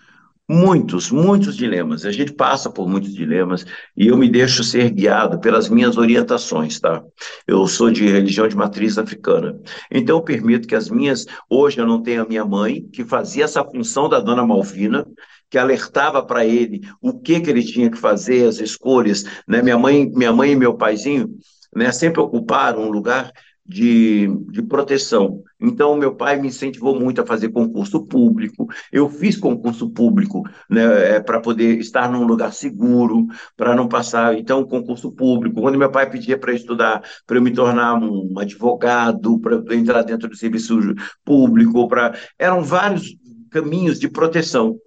[0.53, 2.05] muitos, muitos dilemas.
[2.05, 3.65] A gente passa por muitos dilemas
[3.97, 7.03] e eu me deixo ser guiado pelas minhas orientações, tá?
[7.47, 9.59] Eu sou de religião de matriz africana,
[9.91, 11.25] então eu permito que as minhas.
[11.49, 15.05] Hoje eu não tenho a minha mãe, que fazia essa função da dona Malvina,
[15.49, 19.25] que alertava para ele o que, que ele tinha que fazer, as escolhas.
[19.47, 19.61] Né?
[19.61, 21.29] Minha, mãe, minha mãe e meu paizinho
[21.75, 23.31] né, sempre ocuparam um lugar
[23.65, 25.41] de, de proteção.
[25.59, 28.67] Então, meu pai me incentivou muito a fazer concurso público.
[28.91, 34.37] Eu fiz concurso público né, é, para poder estar num lugar seguro, para não passar.
[34.37, 35.61] Então, concurso público.
[35.61, 40.27] Quando meu pai pedia para estudar, para eu me tornar um advogado, para entrar dentro
[40.27, 40.77] do serviço
[41.23, 43.15] público, para eram vários
[43.49, 44.77] caminhos de proteção,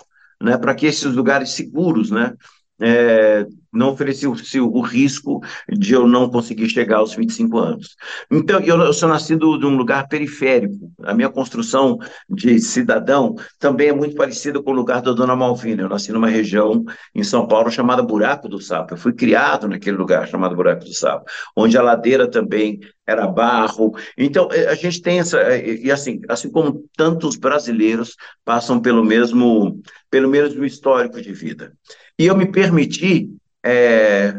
[0.43, 2.35] né, para que esses lugares seguros, né,
[2.81, 7.97] é, não oferecia o, risco de eu não conseguir chegar aos 25 anos.
[8.31, 10.93] Então, eu, eu sou nascido de um lugar periférico.
[11.03, 11.99] A minha construção
[12.29, 15.83] de cidadão também é muito parecida com o lugar da Dona Malvina.
[15.83, 18.95] Eu nasci numa região em São Paulo chamada Buraco do Sapo.
[18.95, 21.25] Eu fui criado naquele lugar chamado Buraco do Sapo,
[21.57, 23.95] onde a ladeira também era barro.
[24.19, 29.05] Então, eh, a gente tem essa eh, e assim, assim como tantos brasileiros passam pelo
[29.05, 31.73] mesmo pelo mesmo histórico de vida.
[32.19, 33.31] E eu me permiti
[33.67, 34.35] é,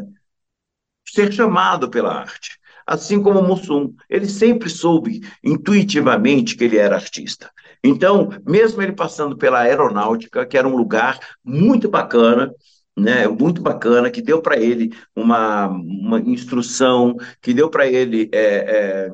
[1.06, 2.58] ser chamado pela arte.
[2.86, 7.50] Assim como Mussum, ele sempre soube intuitivamente que ele era artista.
[7.84, 12.50] Então, mesmo ele passando pela aeronáutica, que era um lugar muito bacana,
[12.96, 18.40] né, muito bacana, que deu para ele uma, uma instrução, que deu para ele é,
[18.40, 19.10] é,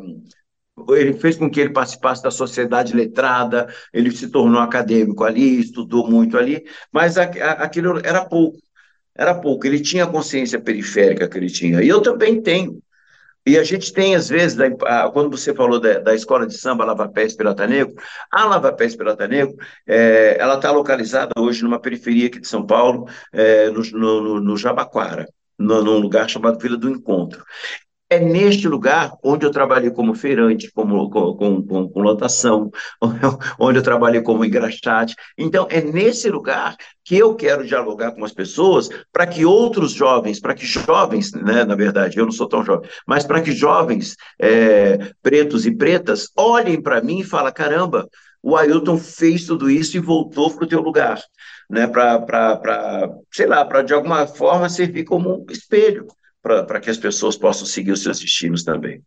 [0.90, 6.08] ele fez com que ele participasse da sociedade letrada, ele se tornou acadêmico ali, estudou
[6.10, 8.58] muito ali, mas aquilo era pouco,
[9.16, 9.66] era pouco.
[9.66, 12.82] Ele tinha a consciência periférica que ele tinha, e eu também tenho.
[13.46, 14.56] E a gente tem, às vezes,
[15.12, 17.94] quando você falou da, da escola de samba Lava Pés Pirata Negro,
[18.30, 19.54] a Lava Pés Pirata Negro,
[19.86, 24.56] é, ela está localizada hoje numa periferia aqui de São Paulo, é, no, no, no
[24.56, 27.44] Jabaquara, num lugar chamado Vila do Encontro.
[28.10, 31.34] É neste lugar onde eu trabalhei como feirante, como, com,
[31.66, 32.70] com, com lotação,
[33.58, 35.16] onde eu trabalhei como engraxate.
[35.38, 40.38] Então, é nesse lugar que eu quero dialogar com as pessoas para que outros jovens,
[40.38, 44.16] para que jovens, né, na verdade, eu não sou tão jovem, mas para que jovens
[44.38, 48.06] é, pretos e pretas olhem para mim e falem: caramba,
[48.42, 51.18] o Ailton fez tudo isso e voltou para o teu lugar,
[51.70, 56.06] né, para, sei lá, para de alguma forma servir como um espelho
[56.44, 59.02] para que as pessoas possam seguir os seus destinos também.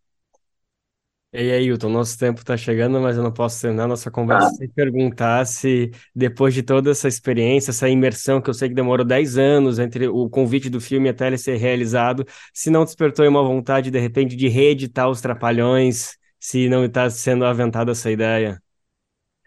[1.30, 4.54] E aí, Hilton, nosso tempo está chegando, mas eu não posso terminar nossa conversa ah.
[4.54, 9.04] sem perguntar se, depois de toda essa experiência, essa imersão, que eu sei que demorou
[9.04, 13.42] 10 anos entre o convite do filme até ele ser realizado, se não despertou uma
[13.42, 18.60] vontade, de repente, de reeditar os Trapalhões, se não está sendo aventada essa ideia?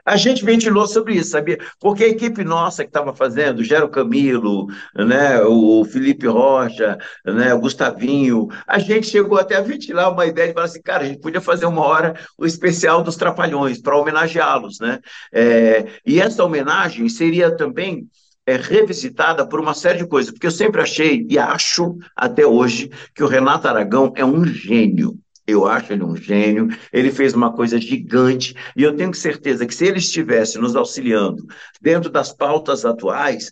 [0.05, 1.57] A gente ventilou sobre isso, sabia?
[1.79, 7.59] Porque a equipe nossa que estava fazendo, Gero Camilo, né, o Felipe Rocha, né, o
[7.59, 11.19] Gustavinho, a gente chegou até a ventilar uma ideia de falar assim, cara, a gente
[11.19, 14.99] podia fazer uma hora o especial dos Trapalhões para homenageá-los, né?
[15.33, 18.07] É, e essa homenagem seria também
[18.45, 22.89] é, revisitada por uma série de coisas, porque eu sempre achei e acho até hoje
[23.13, 25.17] que o Renato Aragão é um gênio.
[25.47, 29.73] Eu acho ele um gênio, ele fez uma coisa gigante, e eu tenho certeza que
[29.73, 31.43] se ele estivesse nos auxiliando
[31.81, 33.49] dentro das pautas atuais,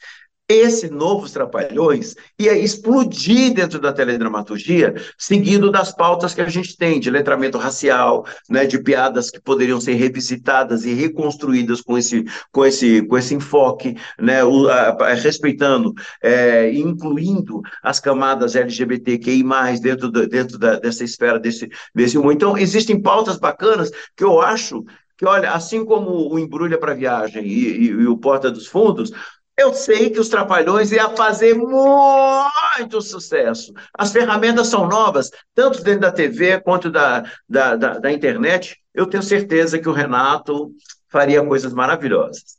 [0.50, 7.00] esse novo Trapalhões ia explodir dentro da teledramaturgia, seguindo das pautas que a gente tem,
[7.00, 12.66] de letramento racial, né, de piadas que poderiam ser revisitadas e reconstruídas com esse, com
[12.66, 15.94] esse, com esse enfoque, né, o, a, a, respeitando
[16.24, 19.44] é, incluindo as camadas LGBTQI+,
[19.80, 22.18] dentro, do, dentro da, dessa esfera, desse, desse.
[22.18, 24.84] Então, existem pautas bacanas que eu acho
[25.20, 29.12] que, olha, assim como o Embrulha para Viagem e, e, e o Porta dos Fundos,
[29.60, 33.74] eu sei que os Trapalhões iam fazer muito sucesso.
[33.94, 38.78] As ferramentas são novas, tanto dentro da TV quanto da, da, da, da internet.
[38.94, 40.72] Eu tenho certeza que o Renato
[41.10, 42.58] faria coisas maravilhosas.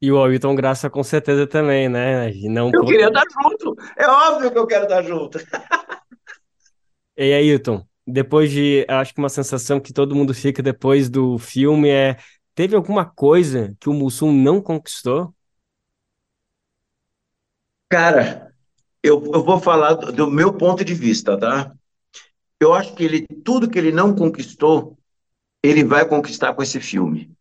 [0.00, 2.32] E o Ailton Graça com certeza também, né?
[2.32, 3.76] E não eu queria estar junto.
[3.98, 5.38] É óbvio que eu quero estar junto.
[7.18, 11.38] e aí, Ailton, depois de, acho que uma sensação que todo mundo fica depois do
[11.38, 12.16] filme é,
[12.54, 15.34] teve alguma coisa que o Mussum não conquistou?
[17.90, 18.54] Cara,
[19.02, 21.74] eu, eu vou falar do, do meu ponto de vista, tá?
[22.60, 24.98] Eu acho que ele, tudo que ele não conquistou,
[25.62, 27.32] ele vai conquistar com esse filme.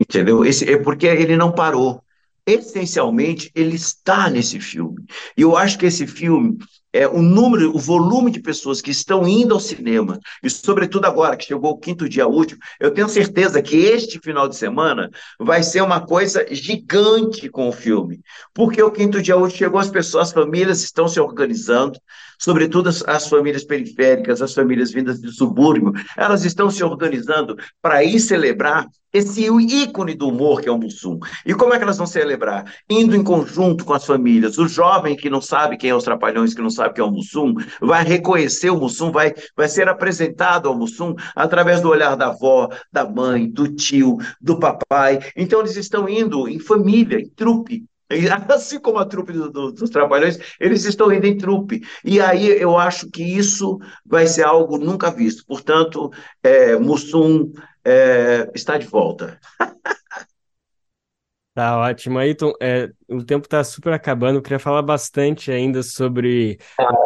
[0.00, 0.44] Entendeu?
[0.44, 2.02] Esse, é porque ele não parou.
[2.46, 5.04] Essencialmente, ele está nesse filme.
[5.36, 6.58] E eu acho que esse filme
[6.94, 11.36] é, o número, o volume de pessoas que estão indo ao cinema, e sobretudo agora
[11.36, 15.64] que chegou o quinto dia útil, eu tenho certeza que este final de semana vai
[15.64, 18.20] ser uma coisa gigante com o filme.
[18.54, 21.98] Porque o quinto dia útil chegou, as pessoas, as famílias estão se organizando,
[22.38, 28.04] sobretudo as, as famílias periféricas, as famílias vindas do subúrbio, elas estão se organizando para
[28.04, 31.18] ir celebrar esse ícone do humor que é o Mussum.
[31.44, 32.72] E como é que elas vão celebrar?
[32.88, 34.58] Indo em conjunto com as famílias.
[34.58, 37.04] O jovem que não sabe quem é os Trapalhões, que não sabe sabe que é
[37.04, 42.16] o Mussum, vai reconhecer o Mussum, vai, vai ser apresentado ao Mussum através do olhar
[42.16, 45.20] da avó, da mãe, do tio, do papai.
[45.36, 47.84] Então, eles estão indo em família, em trupe,
[48.48, 51.82] Assim como a trupe do, do, dos trabalhadores, eles estão indo em trupe.
[52.04, 55.44] E aí eu acho que isso vai ser algo nunca visto.
[55.46, 56.12] Portanto,
[56.42, 57.50] é, Mussum
[57.84, 59.38] é, está de volta.
[61.54, 62.18] Tá ótimo.
[62.18, 64.38] Ayrton, é, o tempo está super acabando.
[64.38, 66.58] Eu queria falar bastante ainda sobre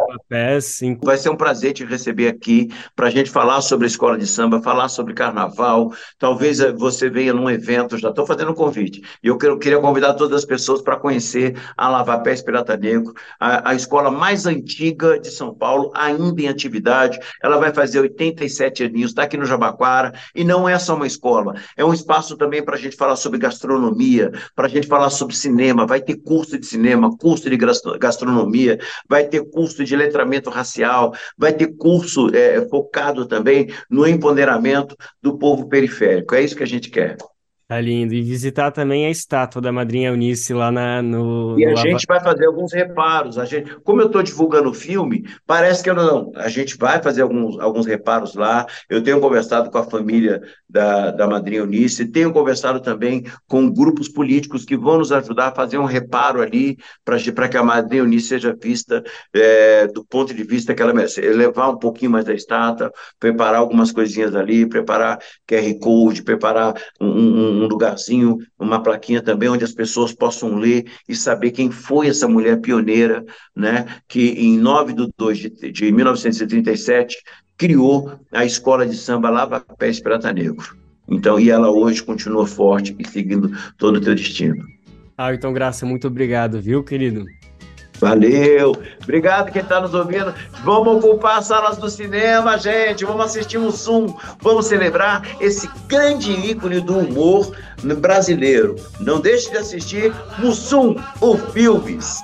[0.09, 0.79] papéis.
[1.03, 4.25] Vai ser um prazer te receber aqui para a gente falar sobre a escola de
[4.25, 5.93] samba, falar sobre carnaval.
[6.17, 9.01] Talvez eh, você venha num evento, já estou fazendo um convite.
[9.23, 13.75] E eu queria convidar todas as pessoas para conhecer a Lavapés Pirata Negro, a, a
[13.75, 17.19] escola mais antiga de São Paulo, ainda em atividade.
[17.41, 20.13] Ela vai fazer 87 aninhos, está aqui no Jabaquara.
[20.33, 23.39] E não é só uma escola, é um espaço também para a gente falar sobre
[23.39, 25.85] gastronomia, para a gente falar sobre cinema.
[25.85, 27.57] Vai ter curso de cinema, curso de
[27.99, 34.95] gastronomia, vai ter curso de letramento racial, vai ter curso é, focado também no empoderamento
[35.21, 36.35] do povo periférico.
[36.35, 37.17] É isso que a gente quer.
[37.69, 38.15] Tá lindo.
[38.15, 41.55] E visitar também a estátua da Madrinha Eunice lá na, no.
[41.59, 43.37] E no a gente vai fazer alguns reparos.
[43.37, 46.31] A gente, como eu estou divulgando o filme, parece que eu não.
[46.35, 48.65] A gente vai fazer alguns, alguns reparos lá.
[48.89, 54.09] Eu tenho conversado com a família da, da Madrinha Eunice, tenho conversado também com grupos
[54.09, 58.29] políticos que vão nos ajudar a fazer um reparo ali para que a Madrinha Eunice
[58.29, 61.21] seja vista é, do ponto de vista que ela merece.
[61.21, 67.58] Levar um pouquinho mais da estátua, preparar algumas coisinhas ali, preparar QR Code, preparar um,
[67.58, 72.07] um um lugarzinho, uma plaquinha também, onde as pessoas possam ler e saber quem foi
[72.07, 77.17] essa mulher pioneira, né, que em 9 de 2 de, de 1937
[77.57, 80.77] criou a escola de samba Lava Pés Prata Negro.
[81.07, 84.63] Então, e ela hoje continua forte e seguindo todo o teu destino.
[85.17, 87.25] Ah, então, Graça, muito obrigado, viu, querido?
[87.99, 88.81] Valeu!
[89.03, 90.33] Obrigado quem está nos ouvindo.
[90.63, 93.03] Vamos ocupar as salas do cinema, gente.
[93.03, 94.15] Vamos assistir um Zoom.
[94.41, 97.51] Vamos celebrar esse grande ícone do humor
[97.97, 98.75] brasileiro.
[98.99, 102.19] Não deixe de assistir Mussum, o Filmes.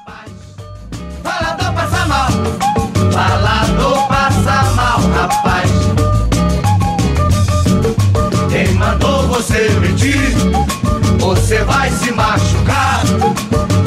[1.24, 2.30] Falador passa mal,
[3.12, 5.72] falador passa mal, rapaz.
[8.50, 10.36] Quem mandou você mentir?
[11.20, 13.04] Você vai se machucar.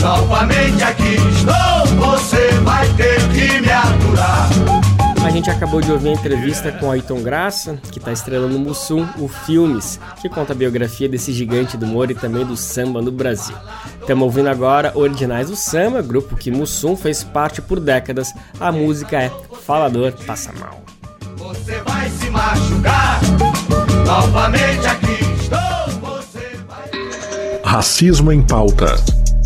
[0.02, 1.07] Novamente aqui
[5.28, 9.06] A gente acabou de ouvir a entrevista com Ayrton Graça, que está estrelando no Mussum,
[9.18, 13.12] o Filmes, que conta a biografia desse gigante do humor e também do samba no
[13.12, 13.54] Brasil.
[14.00, 18.32] Estamos ouvindo agora Originais do Samba, grupo que Mussum fez parte por décadas.
[18.58, 19.30] A música é
[19.66, 20.82] Falador Passa Mal.
[21.36, 23.20] Você vai se machucar,
[24.06, 27.60] novamente aqui estou, você vai...
[27.62, 28.96] Racismo em pauta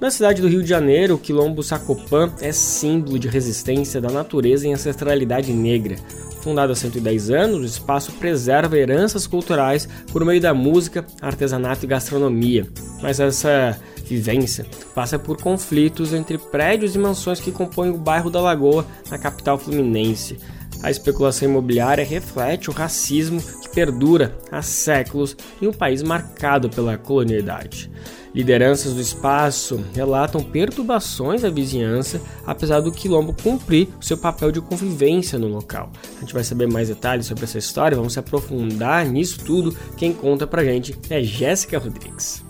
[0.00, 4.68] Na cidade do Rio de Janeiro, o quilombo Sacopã é símbolo de resistência da natureza
[4.68, 5.96] e ancestralidade negra.
[6.40, 11.88] Fundado há 110 anos, o espaço preserva heranças culturais por meio da música, artesanato e
[11.88, 12.64] gastronomia.
[13.02, 18.40] Mas essa vivência passa por conflitos entre prédios e mansões que compõem o bairro da
[18.40, 20.38] Lagoa, na capital fluminense.
[20.80, 26.96] A especulação imobiliária reflete o racismo que perdura há séculos em um país marcado pela
[26.96, 27.90] colonialidade.
[28.34, 34.60] Lideranças do espaço relatam perturbações à vizinhança, apesar do quilombo cumprir o seu papel de
[34.60, 35.90] convivência no local.
[36.16, 39.76] A gente vai saber mais detalhes sobre essa história, vamos se aprofundar nisso tudo.
[39.96, 42.44] Quem conta pra gente é Jéssica Rodrigues.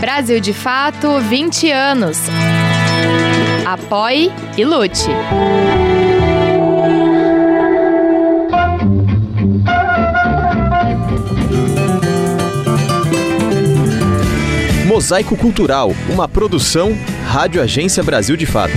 [0.00, 2.18] Brasil de Fato 20 anos.
[3.66, 5.08] Apoie e lute.
[14.96, 18.72] Mosaico Cultural, uma produção Rádio Agência Brasil de Fato.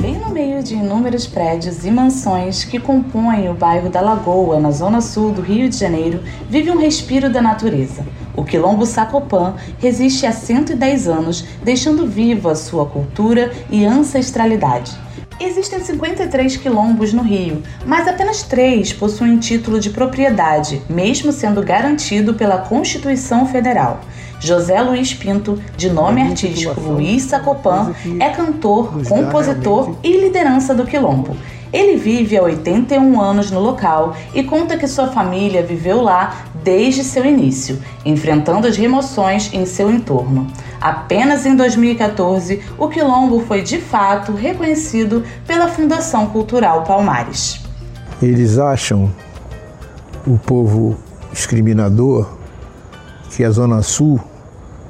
[0.00, 4.70] Bem no meio de inúmeros prédios e mansões que compõem o bairro da Lagoa, na
[4.70, 8.02] zona sul do Rio de Janeiro, vive um respiro da natureza.
[8.38, 14.96] O quilombo Sacopã resiste há 110 anos, deixando viva sua cultura e ancestralidade.
[15.40, 22.34] Existem 53 quilombos no Rio, mas apenas três possuem título de propriedade, mesmo sendo garantido
[22.34, 24.02] pela Constituição Federal.
[24.38, 31.36] José Luiz Pinto, de nome artístico Luiz Sacopã, é cantor, compositor e liderança do quilombo.
[31.72, 37.04] Ele vive há 81 anos no local e conta que sua família viveu lá desde
[37.04, 40.46] seu início, enfrentando as remoções em seu entorno.
[40.80, 47.60] Apenas em 2014, o quilombo foi de fato reconhecido pela Fundação Cultural Palmares.
[48.22, 49.10] Eles acham,
[50.26, 50.96] o povo
[51.32, 52.28] discriminador,
[53.30, 54.20] que a Zona Sul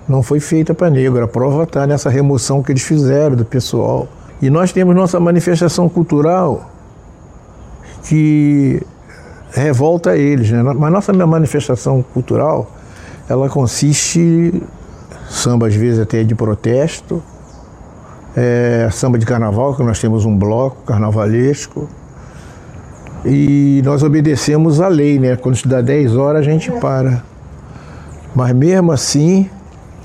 [0.09, 1.23] não foi feita para negro.
[1.23, 4.09] A prova está nessa remoção que eles fizeram do pessoal.
[4.41, 6.71] E nós temos nossa manifestação cultural
[8.05, 8.81] que
[9.53, 10.63] revolta eles, né?
[10.63, 12.71] Mas nossa manifestação cultural,
[13.29, 14.63] ela consiste
[15.29, 17.23] samba às vezes até de protesto,
[18.37, 21.89] é, samba de carnaval, que nós temos um bloco carnavalesco,
[23.25, 25.37] e nós obedecemos a lei, né?
[25.37, 27.23] Quando dá 10 horas a gente para.
[28.35, 29.51] Mas mesmo assim,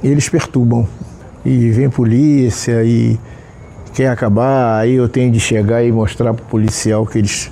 [0.04, 0.88] eles perturbam.
[1.46, 3.20] E vem polícia e
[3.94, 7.50] quer acabar, aí eu tenho de chegar e mostrar para o policial que eles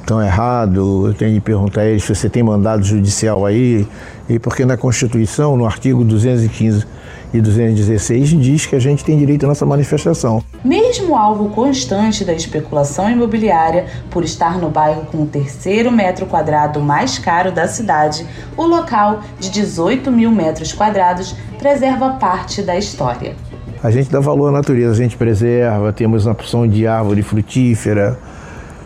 [0.00, 3.86] estão errados, eu tenho de perguntar a eles se você tem mandado judicial aí,
[4.28, 6.86] e porque na Constituição, no artigo 215
[7.32, 10.42] e 216, diz que a gente tem direito à nossa manifestação.
[10.64, 16.80] Mesmo alvo constante da especulação imobiliária, por estar no bairro com o terceiro metro quadrado
[16.80, 23.36] mais caro da cidade, o local, de 18 mil metros quadrados, preserva parte da história.
[23.82, 28.18] A gente dá valor à natureza, a gente preserva, temos uma opção de árvore frutífera,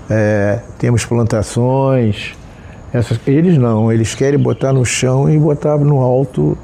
[0.09, 2.35] é, temos plantações.
[2.93, 6.57] Essas, eles não, eles querem botar no chão e botar no alto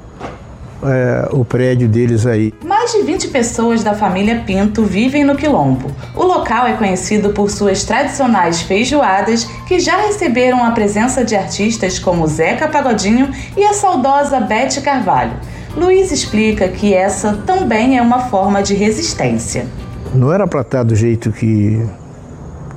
[0.85, 2.55] é, o prédio deles aí.
[2.65, 5.91] Mais de 20 pessoas da família Pinto vivem no Quilombo.
[6.15, 11.99] O local é conhecido por suas tradicionais feijoadas, que já receberam a presença de artistas
[11.99, 15.33] como Zeca Pagodinho e a saudosa Bete Carvalho.
[15.77, 19.67] Luiz explica que essa também é uma forma de resistência.
[20.15, 21.81] Não era para estar do jeito que,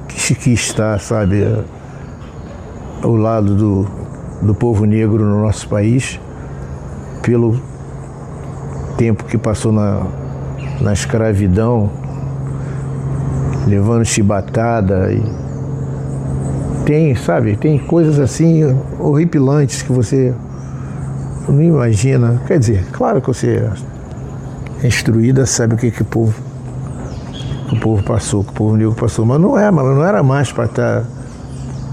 [0.07, 1.43] que, que está, sabe,
[3.01, 3.87] ao lado do,
[4.41, 6.19] do povo negro no nosso país,
[7.23, 7.59] pelo
[8.97, 10.05] tempo que passou na,
[10.79, 11.89] na escravidão,
[13.67, 15.43] levando chibatada e
[16.85, 20.33] tem, sabe, tem coisas assim horripilantes que você
[21.51, 22.41] não imagina.
[22.47, 23.69] Quer dizer, claro que você
[24.83, 26.33] é instruída, sabe o que, que o povo
[27.69, 30.21] que o povo passou, que o povo negro passou, mas não é, mas não era
[30.21, 31.03] mais para estar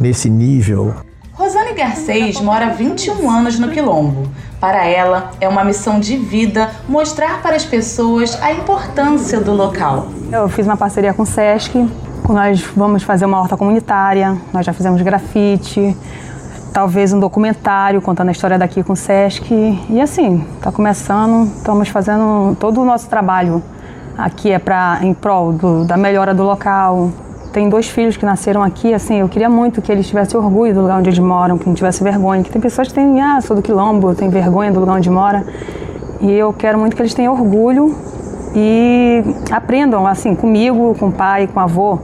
[0.01, 0.95] nesse nível.
[1.33, 4.29] Rosane Garcês mora há 21 anos no Quilombo.
[4.61, 10.09] Para ela, é uma missão de vida mostrar para as pessoas a importância do local.
[10.31, 11.89] Eu fiz uma parceria com o SESC,
[12.29, 15.97] nós vamos fazer uma horta comunitária, nós já fizemos grafite,
[16.73, 19.51] talvez um documentário contando a história daqui com o SESC.
[19.89, 23.63] E assim, está começando, estamos fazendo todo o nosso trabalho
[24.17, 27.11] aqui é para em prol do, da melhora do local.
[27.53, 30.83] Tem dois filhos que nasceram aqui, assim, eu queria muito que eles tivessem orgulho do
[30.83, 32.45] lugar onde eles moram, que não tivesse vergonha.
[32.45, 35.45] Que tem pessoas que têm, ah, sou do quilombo, tem vergonha do lugar onde mora.
[36.21, 37.97] E eu quero muito que eles tenham orgulho
[38.55, 41.99] e aprendam, assim, comigo, com o pai, com o avô,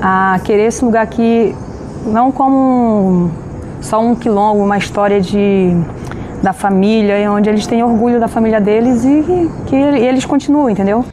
[0.00, 1.54] a querer esse lugar aqui
[2.04, 3.30] não como
[3.82, 5.76] só um quilombo, uma história de
[6.42, 11.04] da família, onde eles têm orgulho da família deles e que eles continuam, entendeu?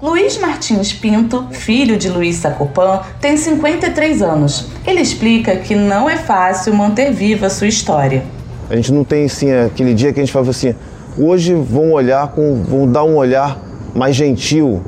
[0.00, 4.68] Luiz Martins Pinto, filho de Luiz Sacopan, tem 53 anos.
[4.86, 8.22] Ele explica que não é fácil manter viva a sua história.
[8.70, 10.74] A gente não tem assim aquele dia que a gente fala assim,
[11.18, 13.58] hoje vão olhar com, vão dar um olhar
[13.92, 14.80] mais gentil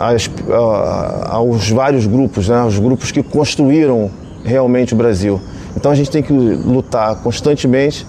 [0.00, 0.28] às,
[1.26, 2.64] aos vários grupos, né?
[2.64, 4.10] Os grupos que construíram
[4.44, 5.40] realmente o Brasil.
[5.76, 8.06] Então a gente tem que lutar constantemente,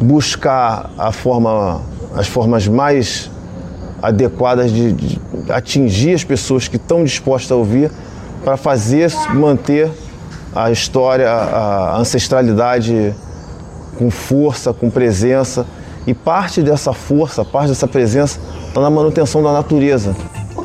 [0.00, 1.82] buscar a forma,
[2.14, 3.30] as formas mais
[4.02, 7.90] adequadas de, de atingir as pessoas que estão dispostas a ouvir
[8.44, 9.90] para fazer manter
[10.54, 13.14] a história, a ancestralidade
[13.98, 15.66] com força, com presença.
[16.06, 18.38] E parte dessa força, parte dessa presença
[18.68, 20.14] está na manutenção da natureza.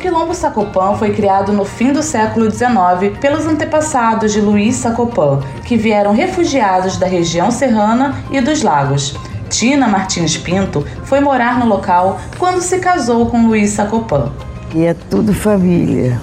[0.01, 5.77] Quilombo Sacopan foi criado no fim do século XIX pelos antepassados de Luiz Sacopan, que
[5.77, 9.15] vieram refugiados da região serrana e dos lagos.
[9.47, 14.31] Tina Martins Pinto foi morar no local quando se casou com Luiz Sacopan.
[14.73, 16.19] E é tudo família.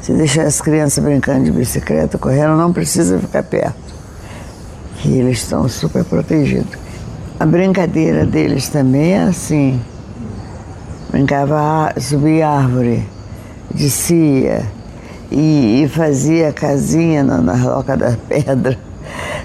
[0.00, 3.74] Se deixar as crianças brincando de bicicleta, correndo, não precisa ficar perto.
[4.98, 6.78] Que eles estão super protegidos.
[7.40, 9.80] A brincadeira deles também é assim.
[11.10, 13.06] Brincava, subia árvore,
[13.74, 14.62] descia
[15.30, 18.78] e, e fazia casinha na, na roca da pedra.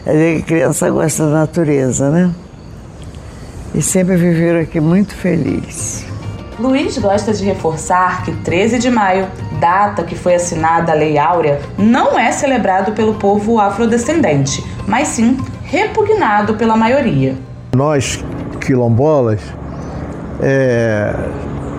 [0.06, 2.32] A criança gosta da natureza, né?
[3.76, 6.06] e sempre viveram aqui muito felizes.
[6.58, 9.28] Luiz gosta de reforçar que 13 de maio,
[9.60, 15.38] data que foi assinada a Lei Áurea, não é celebrado pelo povo afrodescendente, mas sim
[15.66, 17.36] repugnado pela maioria.
[17.76, 18.24] Nós,
[18.62, 19.42] quilombolas,
[20.42, 21.14] é,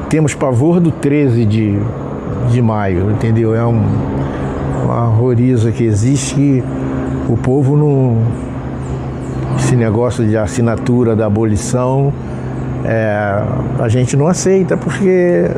[0.08, 1.78] temos pavor do 13 de,
[2.50, 3.54] de maio, entendeu?
[3.54, 3.82] É um,
[4.84, 6.62] uma horroriza que existe que
[7.28, 8.22] o povo não
[9.58, 12.12] esse negócio de assinatura da abolição,
[12.84, 13.42] é,
[13.80, 15.50] a gente não aceita porque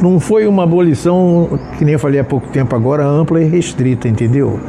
[0.00, 4.06] não foi uma abolição, que nem eu falei há pouco tempo agora, ampla e restrita,
[4.06, 4.60] entendeu?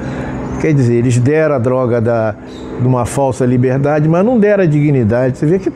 [0.60, 2.36] Quer dizer, eles deram a droga da,
[2.80, 5.38] de uma falsa liberdade, mas não deram a dignidade.
[5.38, 5.72] Você vê que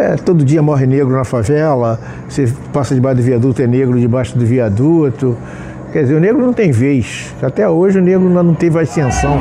[0.00, 4.36] é, todo dia morre negro na favela, você passa debaixo do viaduto, é negro debaixo
[4.36, 5.36] do viaduto.
[5.92, 7.34] Quer dizer, o negro não tem vez.
[7.42, 9.38] Até hoje o negro não teve ascensão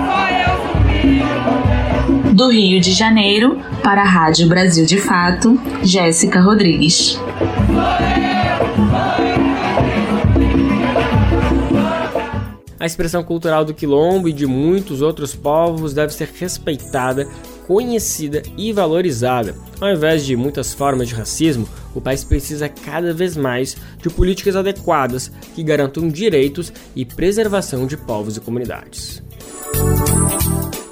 [2.40, 7.20] do Rio de Janeiro, para a Rádio Brasil de Fato, Jéssica Rodrigues.
[12.80, 17.28] A expressão cultural do quilombo e de muitos outros povos deve ser respeitada,
[17.70, 19.54] conhecida e valorizada.
[19.80, 24.56] Ao invés de muitas formas de racismo, o país precisa cada vez mais de políticas
[24.56, 29.22] adequadas que garantam direitos e preservação de povos e comunidades.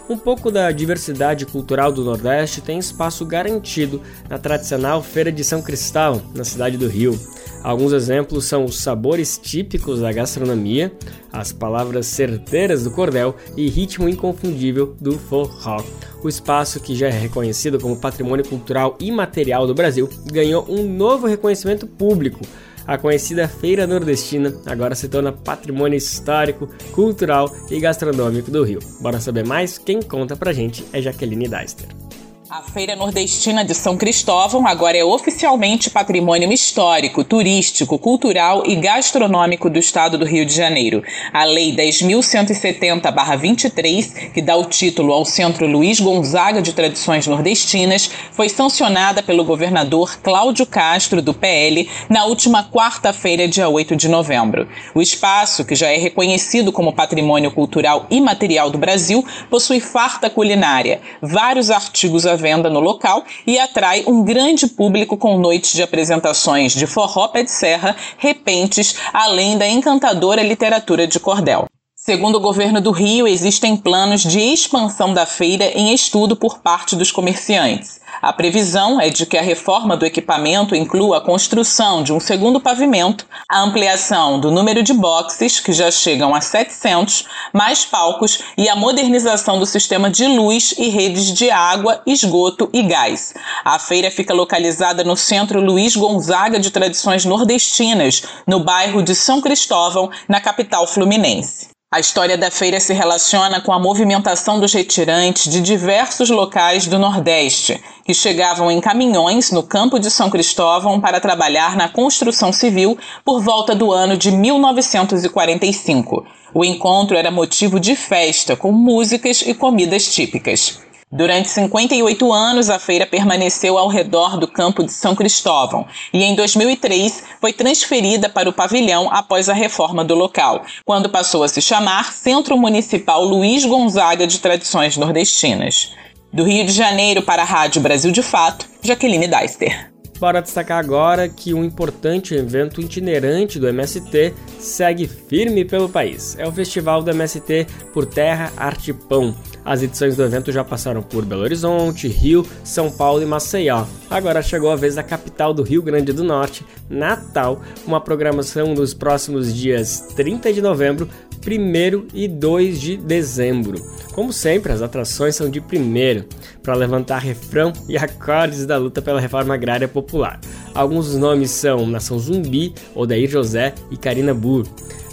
[0.08, 4.00] Um pouco da diversidade cultural do Nordeste tem espaço garantido
[4.30, 7.20] na tradicional Feira de São Cristóvão, na cidade do Rio.
[7.68, 10.90] Alguns exemplos são os sabores típicos da gastronomia,
[11.34, 15.84] as palavras certeiras do cordel e ritmo inconfundível do forró.
[16.24, 21.28] O espaço, que já é reconhecido como patrimônio cultural imaterial do Brasil, ganhou um novo
[21.28, 22.40] reconhecimento público
[22.88, 28.80] a conhecida Feira Nordestina agora se torna patrimônio histórico, cultural e gastronômico do Rio.
[29.02, 29.78] Bora saber mais?
[29.78, 32.07] Quem conta pra gente é Jaqueline Deister.
[32.50, 39.70] A Feira Nordestina de São Cristóvão agora é oficialmente patrimônio histórico, turístico, cultural e gastronômico
[39.70, 41.04] do estado do Rio de Janeiro.
[41.34, 48.48] A Lei 10.170-23, que dá o título ao Centro Luiz Gonzaga de Tradições Nordestinas, foi
[48.48, 54.70] sancionada pelo governador Cláudio Castro, do PL, na última quarta-feira, dia 8 de novembro.
[54.96, 61.02] O espaço, que já é reconhecido como patrimônio cultural imaterial do Brasil, possui farta culinária,
[61.22, 66.88] vários artigos venda no local e atrai um grande público com noites de apresentações de
[66.88, 71.67] forró pé de serra, repentes, além da encantadora literatura de cordel.
[72.10, 76.96] Segundo o governo do Rio, existem planos de expansão da feira em estudo por parte
[76.96, 78.00] dos comerciantes.
[78.22, 82.62] A previsão é de que a reforma do equipamento inclua a construção de um segundo
[82.62, 88.70] pavimento, a ampliação do número de boxes, que já chegam a 700, mais palcos e
[88.70, 93.34] a modernização do sistema de luz e redes de água, esgoto e gás.
[93.66, 99.42] A feira fica localizada no Centro Luiz Gonzaga de Tradições Nordestinas, no bairro de São
[99.42, 101.76] Cristóvão, na capital fluminense.
[101.90, 107.00] A história da feira se relaciona com a movimentação dos retirantes de diversos locais do
[107.00, 112.98] Nordeste, que chegavam em caminhões no campo de São Cristóvão para trabalhar na construção civil
[113.24, 116.26] por volta do ano de 1945.
[116.54, 120.82] O encontro era motivo de festa, com músicas e comidas típicas.
[121.10, 126.36] Durante 58 anos, a feira permaneceu ao redor do campo de São Cristóvão e em
[126.36, 131.62] 2003 foi transferida para o pavilhão após a reforma do local, quando passou a se
[131.62, 135.94] chamar Centro Municipal Luiz Gonzaga de Tradições Nordestinas.
[136.34, 139.90] Do Rio de Janeiro para a Rádio Brasil de Fato, Jaqueline Deister.
[140.20, 146.36] Bora destacar agora que um importante evento itinerante do MST segue firme pelo país.
[146.40, 149.36] É o Festival do MST por Terra, Arte Pão.
[149.68, 153.84] As edições do evento já passaram por Belo Horizonte, Rio, São Paulo e Maceió.
[154.10, 158.94] Agora chegou a vez da capital do Rio Grande do Norte, Natal, uma programação dos
[158.94, 161.10] próximos dias 30 de novembro,
[161.46, 163.78] 1 e 2 de dezembro.
[164.14, 166.24] Como sempre, as atrações são de primeiro,
[166.64, 170.40] para levantar refrão e acordes da luta pela reforma agrária popular.
[170.74, 174.66] Alguns nomes são Nação Zumbi, Odair José e Karina Burr.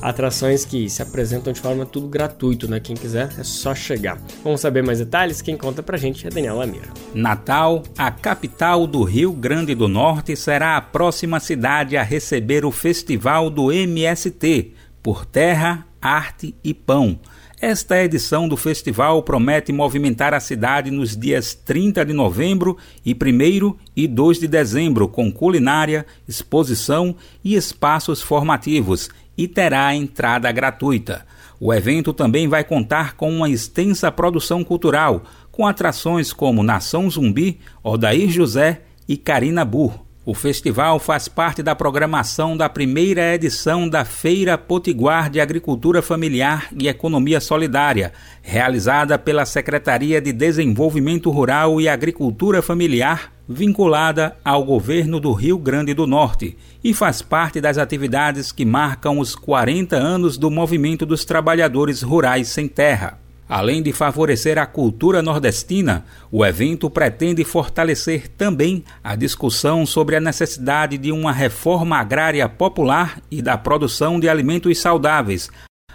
[0.05, 2.78] Atrações que se apresentam de forma tudo gratuito, né?
[2.78, 4.20] Quem quiser é só chegar.
[4.42, 5.40] Vamos saber mais detalhes?
[5.40, 6.88] Quem conta pra gente é Daniel Lamira.
[7.14, 12.70] Natal, a capital do Rio Grande do Norte, será a próxima cidade a receber o
[12.70, 17.18] Festival do MST, por Terra, Arte e Pão.
[17.66, 23.74] Esta edição do festival promete movimentar a cidade nos dias 30 de novembro e 1
[23.96, 31.26] e 2 de dezembro, com culinária, exposição e espaços formativos, e terá entrada gratuita.
[31.58, 37.60] O evento também vai contar com uma extensa produção cultural, com atrações como Nação Zumbi,
[37.82, 40.03] Odair José e Karina Burr.
[40.27, 46.68] O festival faz parte da programação da primeira edição da Feira Potiguar de Agricultura Familiar
[46.81, 48.11] e Economia Solidária,
[48.41, 55.93] realizada pela Secretaria de Desenvolvimento Rural e Agricultura Familiar, vinculada ao governo do Rio Grande
[55.93, 61.27] do Norte, e faz parte das atividades que marcam os 40 anos do Movimento dos
[61.27, 63.24] Trabalhadores Rurais Sem Terra.
[63.49, 70.20] Além de favorecer a cultura nordestina, o evento pretende fortalecer também a discussão sobre a
[70.20, 75.51] necessidade de uma reforma agrária popular e da produção de alimentos saudáveis.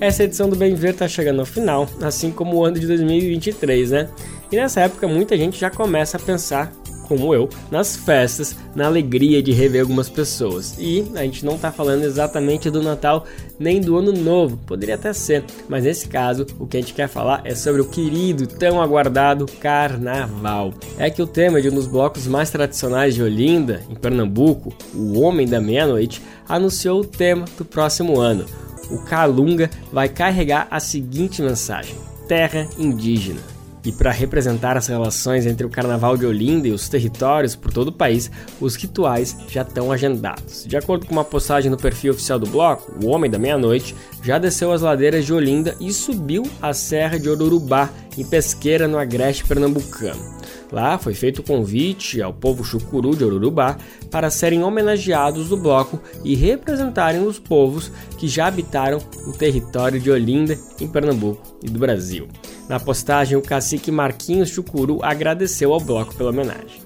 [0.00, 3.90] Essa edição do Bem Ver tá chegando ao final, assim como o ano de 2023,
[3.90, 4.08] né?
[4.50, 6.72] E nessa época muita gente já começa a pensar,
[7.06, 10.76] como eu, nas festas, na alegria de rever algumas pessoas.
[10.78, 13.26] E a gente não tá falando exatamente do Natal
[13.58, 17.08] nem do Ano Novo, poderia até ser, mas nesse caso o que a gente quer
[17.08, 20.72] falar é sobre o querido, tão aguardado Carnaval.
[20.98, 25.20] É que o tema de um dos blocos mais tradicionais de Olinda, em Pernambuco, o
[25.20, 28.46] Homem da Meia-Noite, anunciou o tema do próximo ano
[28.90, 31.96] o Calunga vai carregar a seguinte mensagem:
[32.26, 33.40] Terra indígena.
[33.84, 37.88] E para representar as relações entre o Carnaval de Olinda e os territórios por todo
[37.88, 40.64] o país, os rituais já estão agendados.
[40.66, 44.38] De acordo com uma postagem no perfil oficial do bloco, o Homem da Meia-Noite já
[44.38, 49.46] desceu as ladeiras de Olinda e subiu a Serra de Orurubá, em Pesqueira, no Agreste
[49.46, 50.40] Pernambucano.
[50.70, 53.76] Lá foi feito o convite ao povo chucuru de Urubá
[54.10, 60.10] para serem homenageados do bloco e representarem os povos que já habitaram o território de
[60.10, 62.28] Olinda, em Pernambuco e do Brasil.
[62.70, 66.80] Na postagem, o cacique Marquinhos Chucuru agradeceu ao bloco pela homenagem.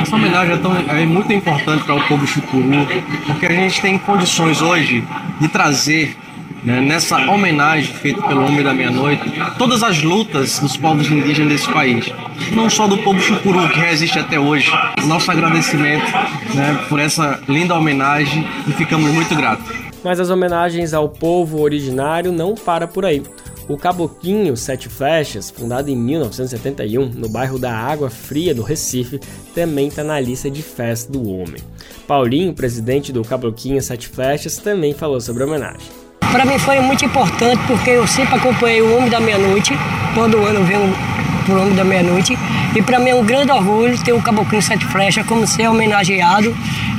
[0.00, 2.86] Essa homenagem é, tão, é muito importante para o povo chucuru,
[3.26, 5.04] porque a gente tem condições hoje
[5.40, 6.16] de trazer
[6.62, 9.24] né, nessa homenagem feita pelo Homem da Meia-Noite,
[9.58, 12.06] todas as lutas dos povos indígenas desse país,
[12.52, 14.70] não só do povo chucuru que resiste até hoje.
[15.06, 16.12] Nosso agradecimento
[16.54, 19.66] né, por essa linda homenagem e ficamos muito gratos.
[20.04, 23.20] Mas as homenagens ao povo originário não para por aí.
[23.68, 29.20] O Caboclinho Sete Flechas, fundado em 1971 no bairro da Água Fria do Recife,
[29.54, 31.62] também está na lista de festa do homem.
[32.06, 35.86] Paulinho, presidente do Caboclinho Sete Flechas, também falou sobre a homenagem.
[36.32, 39.74] Para mim foi muito importante porque eu sempre acompanhei o Homem da Meia-Noite,
[40.14, 40.92] todo ano venho
[41.44, 42.34] pro Homem da Meia-Noite,
[42.74, 46.56] e para mim é um grande orgulho ter o Caboclinho Sete Flechas como ser homenageado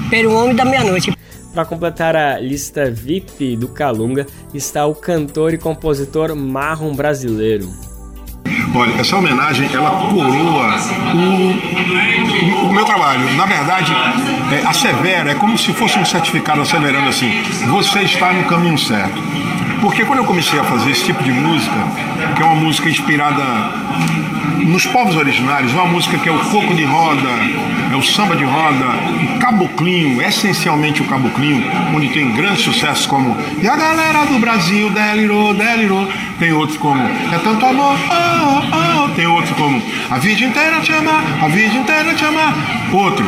[0.10, 1.12] pelo Homem da Meia-Noite.
[1.54, 7.70] Para completar a lista VIP do Calunga está o cantor e compositor Marrom Brasileiro.
[8.76, 10.76] Olha, essa homenagem ela coroa
[11.14, 13.32] o, o meu trabalho.
[13.36, 13.94] Na verdade,
[14.52, 17.30] é, assevera, é como se fosse um certificado asseverando assim:
[17.70, 19.22] você está no caminho certo.
[19.84, 21.76] Porque quando eu comecei a fazer esse tipo de música,
[22.38, 23.44] que é uma música inspirada
[24.66, 27.28] nos povos originários, uma música que é o coco de roda,
[27.92, 28.86] é o samba de roda,
[29.36, 34.90] o caboclinho, essencialmente o caboclinho, onde tem grandes sucessos como E a galera do Brasil,
[34.90, 36.08] delirou, delirou,
[36.40, 39.10] tem outros como É tanto amor, oh, oh, oh.
[39.10, 42.56] tem outros como A vida inteira te amar, a vida inteira te amar,
[42.94, 43.26] outro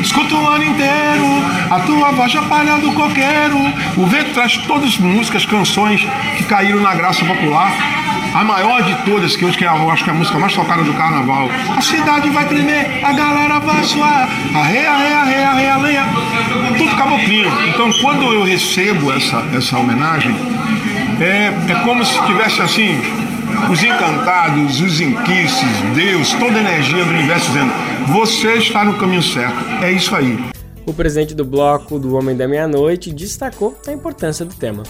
[0.00, 1.26] Escuta o ano inteiro,
[1.70, 3.58] a tua voz já palha do coqueiro.
[3.96, 7.72] O vento traz todas as músicas, canções que caíram na graça popular.
[8.34, 10.92] A maior de todas, que hoje é, acho que é a música mais tocada do
[10.92, 11.48] carnaval.
[11.74, 14.28] A cidade vai tremer, a galera vai suar.
[14.54, 16.04] Arreia, arreia, arreia, arreia, lenha.
[16.76, 17.50] Tudo caboclinho.
[17.68, 20.36] Então, quando eu recebo essa, essa homenagem,
[21.18, 23.00] é, é como se tivesse assim,
[23.70, 27.72] os encantados, os inquices, Deus, toda a energia do universo dizendo:
[28.08, 29.56] você está no caminho certo.
[29.82, 30.38] É isso aí.
[30.86, 34.84] O presidente do bloco do Homem da Meia-Noite destacou a importância do tema.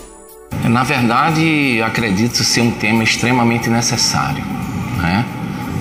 [0.69, 4.45] Na verdade, acredito ser um tema extremamente necessário.
[4.99, 5.25] Né?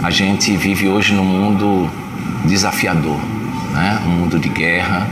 [0.02, 1.90] A gente vive hoje num mundo
[2.46, 3.18] desafiador,
[3.74, 4.02] né?
[4.06, 5.08] um mundo de guerra,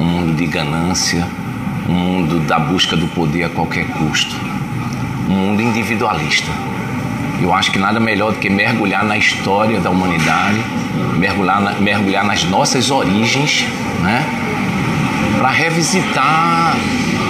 [0.00, 1.26] um mundo de ganância,
[1.88, 4.34] um mundo da busca do poder a qualquer custo,
[5.28, 6.50] um mundo individualista.
[7.40, 10.64] Eu acho que nada melhor do que mergulhar na história da humanidade,
[11.16, 13.66] mergulhar, na, mergulhar nas nossas origens,
[14.00, 14.24] né?
[15.38, 16.76] para revisitar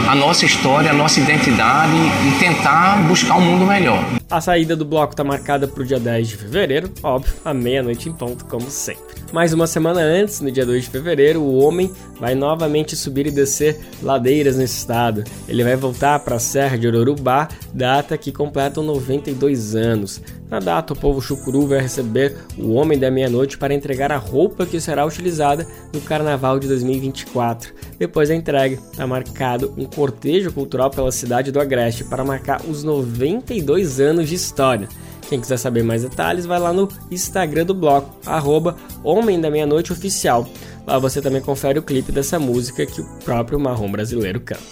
[0.08, 4.04] a nossa história, a nossa identidade e tentar buscar um mundo melhor.
[4.30, 8.08] A saída do bloco está marcada para o dia 10 de fevereiro, óbvio, à meia-noite
[8.08, 9.02] em ponto, como sempre.
[9.32, 11.90] Mais uma semana antes, no dia 2 de fevereiro, o homem
[12.20, 15.24] vai novamente subir e descer ladeiras no estado.
[15.48, 20.22] Ele vai voltar para a Serra de Ororubá, data que completa 92 anos.
[20.48, 24.64] Na data, o povo chucuru vai receber o Homem da Meia-Noite para entregar a roupa
[24.64, 27.74] que será utilizada no Carnaval de 2024.
[27.98, 32.84] Depois da entrega, está marcado um cortejo cultural pela cidade do Agreste para marcar os
[32.84, 34.88] 92 anos de história.
[35.28, 39.92] Quem quiser saber mais detalhes, vai lá no Instagram do bloco, arroba Homem da Meia-Noite
[39.92, 40.48] Oficial.
[40.86, 44.62] Lá você também confere o clipe dessa música que o próprio Marrom Brasileiro canta.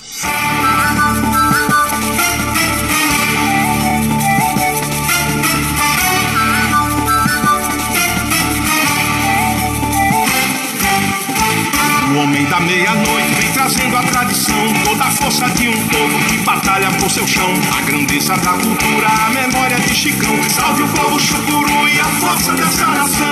[12.64, 17.26] Meia-noite vem trazendo a tradição, toda a força de um povo que batalha por seu
[17.26, 17.50] chão.
[17.76, 20.36] A grandeza da cultura, a memória de Chicão.
[20.50, 23.26] Salve o povo chucuru e a força dessa nação.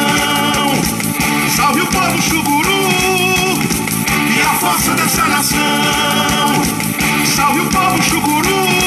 [1.56, 2.88] Salve o povo chucuru
[4.36, 5.58] e a força dessa nação.
[7.24, 8.81] Salve o povo chucuru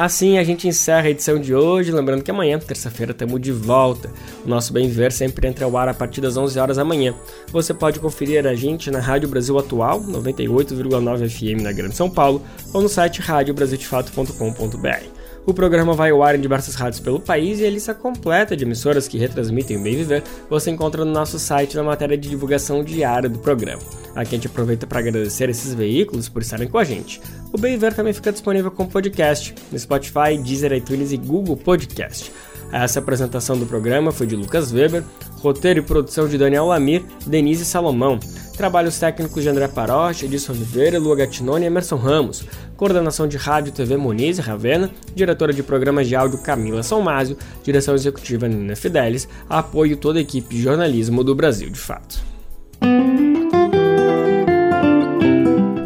[0.00, 4.10] Assim a gente encerra a edição de hoje, lembrando que amanhã, terça-feira, estamos de volta.
[4.46, 7.14] O nosso Bem Ver sempre entra ao ar a partir das 11 horas da manhã.
[7.48, 12.42] Você pode conferir a gente na Rádio Brasil Atual, 98,9 FM na Grande São Paulo,
[12.72, 15.19] ou no site radiobrasildefato.com.br.
[15.46, 18.64] O programa vai ao ar em diversas rádios pelo país e a lista completa de
[18.64, 22.84] emissoras que retransmitem o Bem Viver você encontra no nosso site na matéria de divulgação
[22.84, 23.82] diária do programa.
[24.14, 27.20] Aqui a gente aproveita para agradecer esses veículos por estarem com a gente.
[27.52, 32.30] O Bem Viver também fica disponível como podcast no Spotify, Deezer, iTunes e Google Podcast.
[32.70, 35.02] Essa apresentação do programa foi de Lucas Weber,
[35.38, 38.20] roteiro e produção de Daniel Lamir, Denise Salomão,
[38.56, 42.44] trabalhos técnicos de André Paroche, Edson Oliveira, Lua Gattinone e Emerson Ramos,
[42.80, 47.94] coordenação de rádio TV Moniz e Ravena, diretora de programas de áudio Camila Salmásio, direção
[47.94, 52.24] executiva Nina Fidelis, apoio toda a equipe de jornalismo do Brasil de Fato.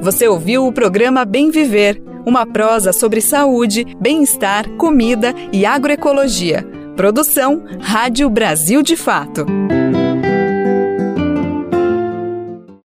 [0.03, 6.65] Você ouviu o programa Bem Viver, uma prosa sobre saúde, bem-estar, comida e agroecologia.
[6.95, 9.45] Produção Rádio Brasil de Fato.